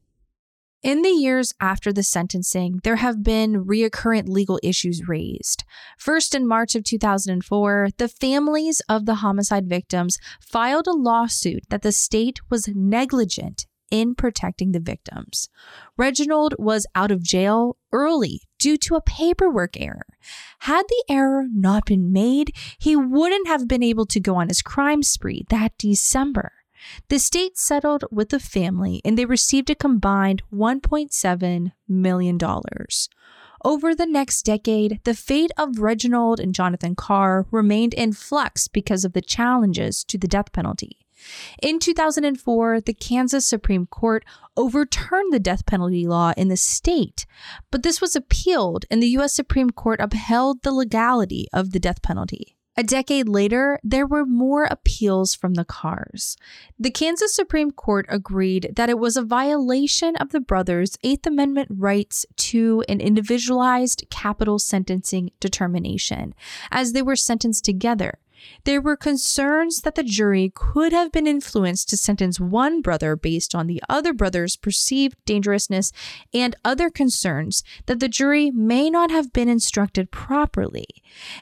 In 0.84 1.04
the 1.04 1.10
years 1.10 1.54
after 1.62 1.94
the 1.94 2.04
sentencing, 2.04 2.82
there 2.84 2.98
have 2.98 3.24
been 3.24 3.64
reoccurrent 3.64 4.28
legal 4.28 4.60
issues 4.62 5.08
raised. 5.08 5.64
First, 5.98 6.36
in 6.36 6.46
March 6.46 6.76
of 6.76 6.84
2004, 6.84 7.90
the 7.98 8.10
families 8.10 8.82
of 8.90 9.06
the 9.06 9.16
homicide 9.16 9.70
victims 9.70 10.18
filed 10.42 10.88
a 10.88 10.92
lawsuit 10.92 11.64
that 11.70 11.82
the 11.82 11.94
state 11.94 12.42
was 12.50 12.68
negligent 12.68 13.68
in 13.92 14.16
protecting 14.16 14.72
the 14.72 14.80
victims. 14.80 15.50
Reginald 15.98 16.56
was 16.58 16.88
out 16.96 17.12
of 17.12 17.22
jail 17.22 17.78
early 17.92 18.42
due 18.60 18.78
to 18.78 18.96
a 18.96 19.02
paperwork 19.02 19.80
error. 19.80 20.06
Had 20.60 20.84
the 20.88 21.04
error 21.10 21.46
not 21.52 21.86
been 21.86 22.12
made, 22.12 22.56
he 22.80 22.96
wouldn't 22.96 23.48
have 23.48 23.68
been 23.68 23.84
able 23.84 24.06
to 24.08 24.20
go 24.20 24.36
on 24.36 24.48
his 24.48 24.62
crime 24.62 25.04
spree 25.04 25.46
that 25.50 25.78
December. 25.78 26.52
The 27.10 27.20
state 27.20 27.58
settled 27.58 28.06
with 28.12 28.30
the 28.30 28.40
family 28.40 29.02
and 29.06 29.18
they 29.18 29.26
received 29.26 29.70
a 29.70 29.76
combined 29.76 30.42
$1.7 30.52 31.72
million. 31.88 32.40
Over 33.64 33.94
the 33.94 34.08
next 34.08 34.44
decade, 34.44 35.00
the 35.04 35.14
fate 35.14 35.52
of 35.58 35.78
Reginald 35.78 36.40
and 36.40 36.56
Jonathan 36.56 36.96
Carr 36.96 37.46
remained 37.52 37.94
in 37.94 38.14
flux 38.14 38.68
because 38.68 39.06
of 39.06 39.14
the 39.14 39.22
challenges 39.22 40.04
to 40.06 40.18
the 40.18 40.28
death 40.28 40.52
penalty. 40.52 40.98
In 41.62 41.80
2004, 41.80 42.82
the 42.82 42.94
Kansas 42.94 43.46
Supreme 43.46 43.86
Court 43.88 44.26
overturned 44.58 45.34
the 45.34 45.40
death 45.40 45.66
penalty 45.66 46.08
law 46.08 46.34
in 46.38 46.48
the 46.48 46.58
state, 46.58 47.26
but 47.70 47.84
this 47.84 48.02
was 48.02 48.16
appealed 48.16 48.86
and 48.92 49.02
the 49.02 49.10
U.S. 49.10 49.34
Supreme 49.34 49.70
Court 49.70 50.00
upheld 50.00 50.64
the 50.64 50.72
legality 50.72 51.48
of 51.54 51.72
the 51.72 51.80
death 51.80 52.02
penalty. 52.02 52.58
A 52.78 52.84
decade 52.84 53.28
later, 53.28 53.80
there 53.84 54.08
were 54.08 54.26
more 54.26 54.64
appeals 54.64 55.36
from 55.36 55.56
the 55.56 55.66
Carrs. 55.66 56.38
The 56.80 56.90
Kansas 56.90 57.36
Supreme 57.36 57.72
Court 57.72 58.06
agreed 58.08 58.74
that 58.78 58.90
it 58.90 58.98
was 58.98 59.18
a 59.18 59.22
violation 59.22 60.16
of 60.16 60.30
the 60.30 60.40
brothers' 60.40 60.98
Eighth 61.04 61.28
Amendment 61.28 61.68
rights 61.70 62.26
to 62.38 62.82
an 62.88 63.02
individualized 63.02 64.06
capital 64.10 64.58
sentencing 64.58 65.32
determination, 65.42 66.34
as 66.72 66.94
they 66.94 67.02
were 67.02 67.18
sentenced 67.18 67.66
together. 67.66 68.20
There 68.64 68.82
were 68.82 68.98
concerns 68.98 69.82
that 69.82 69.96
the 69.96 70.04
jury 70.04 70.52
could 70.54 70.94
have 70.94 71.12
been 71.12 71.28
influenced 71.28 71.90
to 71.90 71.98
sentence 71.98 72.40
one 72.40 72.82
brother 72.82 73.16
based 73.16 73.56
on 73.56 73.68
the 73.68 73.82
other 73.88 74.14
brother's 74.14 74.56
perceived 74.56 75.16
dangerousness, 75.26 75.92
and 76.34 76.56
other 76.66 76.90
concerns 76.90 77.64
that 77.86 78.00
the 78.00 78.10
jury 78.10 78.52
may 78.52 78.90
not 78.90 79.12
have 79.12 79.32
been 79.32 79.50
instructed 79.50 80.12
properly. 80.12 80.88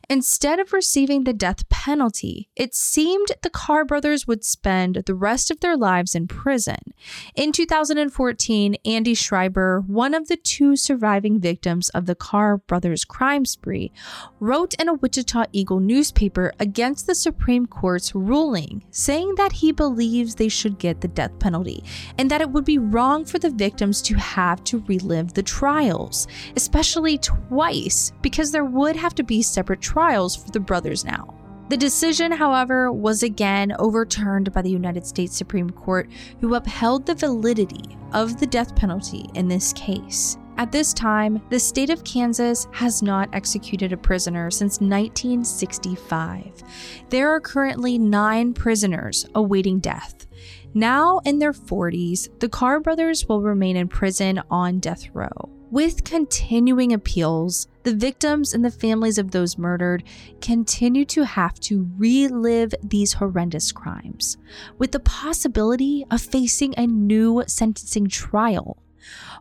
Instead 0.09 0.59
of 0.59 0.73
receiving 0.73 1.23
the 1.23 1.33
death 1.33 1.67
penalty, 1.69 2.49
it 2.55 2.73
seemed 2.75 3.27
the 3.41 3.49
Carr 3.49 3.85
brothers 3.85 4.27
would 4.27 4.43
spend 4.43 5.03
the 5.05 5.15
rest 5.15 5.51
of 5.51 5.59
their 5.59 5.77
lives 5.77 6.15
in 6.15 6.27
prison. 6.27 6.93
In 7.35 7.51
2014, 7.51 8.75
Andy 8.85 9.13
Schreiber, 9.13 9.81
one 9.81 10.13
of 10.13 10.27
the 10.27 10.38
two 10.38 10.75
surviving 10.75 11.39
victims 11.39 11.89
of 11.89 12.05
the 12.05 12.15
Carr 12.15 12.57
brothers' 12.57 13.05
crime 13.05 13.45
spree, 13.45 13.91
wrote 14.39 14.73
in 14.75 14.89
a 14.89 14.93
Wichita 14.93 15.45
Eagle 15.51 15.79
newspaper 15.79 16.51
against 16.59 16.88
against 16.89 17.06
the 17.06 17.13
Supreme 17.13 17.67
Court's 17.67 18.15
ruling, 18.15 18.84
saying 18.89 19.36
that 19.36 19.52
he 19.52 19.71
believes 19.71 20.34
they 20.34 20.49
should 20.49 20.80
get 20.80 21.02
the 21.02 21.08
death 21.08 21.38
penalty 21.38 21.84
and 22.17 22.32
that 22.32 22.41
it 22.41 22.49
would 22.49 22.65
be 22.65 22.80
wrong 22.80 23.23
for 23.23 23.38
the 23.38 23.52
victims 23.52 24.02
to 24.02 24.15
have 24.15 24.63
to 24.63 24.84
relive 24.88 25.32
the 25.32 25.43
trials, 25.43 26.28
especially 26.56 27.19
twice, 27.19 28.12
because 28.23 28.52
there 28.52 28.65
would 28.65 28.95
have 28.95 29.13
to 29.13 29.21
be 29.21 29.43
separate 29.43 29.82
trials 29.82 30.36
for 30.36 30.49
the 30.49 30.60
brothers 30.60 31.06
now. 31.06 31.32
The 31.69 31.78
decision, 31.78 32.32
however, 32.32 32.91
was 32.91 33.21
again 33.21 33.71
overturned 33.78 34.52
by 34.52 34.63
the 34.63 34.71
United 34.71 35.06
States 35.06 35.38
Supreme 35.38 35.69
Court, 35.69 36.10
who 36.41 36.56
upheld 36.56 37.06
the 37.06 37.13
validity 37.13 37.95
of 38.13 38.39
the 38.39 38.47
death 38.47 38.75
penalty 38.75 39.30
in 39.36 39.47
this 39.47 39.73
case. 39.73 40.38
At 40.60 40.74
this 40.74 40.93
time, 40.93 41.41
the 41.50 41.58
state 41.58 41.89
of 41.89 42.04
Kansas 42.04 42.67
has 42.74 43.02
not 43.02 43.30
executed 43.32 43.93
a 43.93 43.98
prisoner 43.98 44.52
since 44.52 44.82
1965. 44.82 46.63
There 47.10 47.30
are 47.30 47.39
currently 47.39 47.98
nine 47.98 48.54
prisoners 48.54 49.26
awaiting 49.36 49.80
death. 49.80 50.28
Now 50.74 51.19
in 51.19 51.39
their 51.39 51.54
40s, 51.54 52.28
the 52.41 52.50
Carr 52.50 52.82
brothers 52.82 53.26
will 53.26 53.41
remain 53.41 53.78
in 53.78 53.88
prison 53.88 54.41
on 54.52 54.80
death 54.80 55.08
row. 55.13 55.50
With 55.72 56.04
continuing 56.04 56.91
appeals, 56.91 57.69
the 57.84 57.95
victims 57.95 58.54
and 58.54 58.65
the 58.65 58.69
families 58.69 59.17
of 59.17 59.32
those 59.32 59.58
murdered 59.58 60.04
continue 60.41 61.06
to 61.06 61.24
have 61.24 61.58
to 61.62 61.89
relive 61.98 62.74
these 62.84 63.13
horrendous 63.13 63.72
crimes, 63.72 64.36
with 64.78 64.91
the 64.91 65.00
possibility 65.00 66.06
of 66.12 66.19
facing 66.19 66.74
a 66.76 66.86
new 66.86 67.45
sentencing 67.48 68.10
trial. 68.10 68.84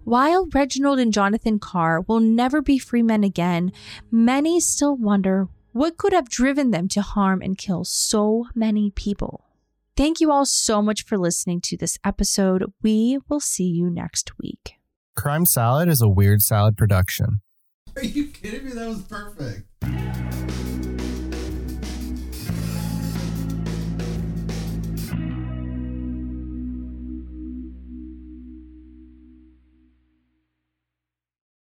While 0.04 0.48
Reginald 0.52 0.98
and 0.98 1.12
Jonathan 1.12 1.58
Carr 1.58 2.00
will 2.02 2.20
never 2.20 2.62
be 2.62 2.78
free 2.78 3.02
men 3.02 3.24
again, 3.24 3.72
many 4.10 4.60
still 4.60 4.96
wonder 4.96 5.48
what 5.72 5.96
could 5.96 6.12
have 6.12 6.28
driven 6.28 6.70
them 6.70 6.88
to 6.88 7.02
harm 7.02 7.42
and 7.42 7.56
kill 7.56 7.84
so 7.84 8.46
many 8.54 8.90
people. 8.90 9.44
Thank 9.96 10.20
you 10.20 10.30
all 10.30 10.46
so 10.46 10.80
much 10.80 11.04
for 11.04 11.18
listening 11.18 11.60
to 11.62 11.76
this 11.76 11.98
episode. 12.04 12.64
We 12.82 13.18
will 13.28 13.40
see 13.40 13.64
you 13.66 13.90
next 13.90 14.38
week. 14.38 14.74
Crime 15.16 15.44
Salad 15.44 15.88
is 15.88 16.00
a 16.00 16.08
Weird 16.08 16.42
Salad 16.42 16.76
production. 16.76 17.40
Are 17.96 18.04
you 18.04 18.28
kidding 18.28 18.64
me? 18.64 18.72
That 18.72 18.88
was 18.88 19.02
perfect. 19.02 19.66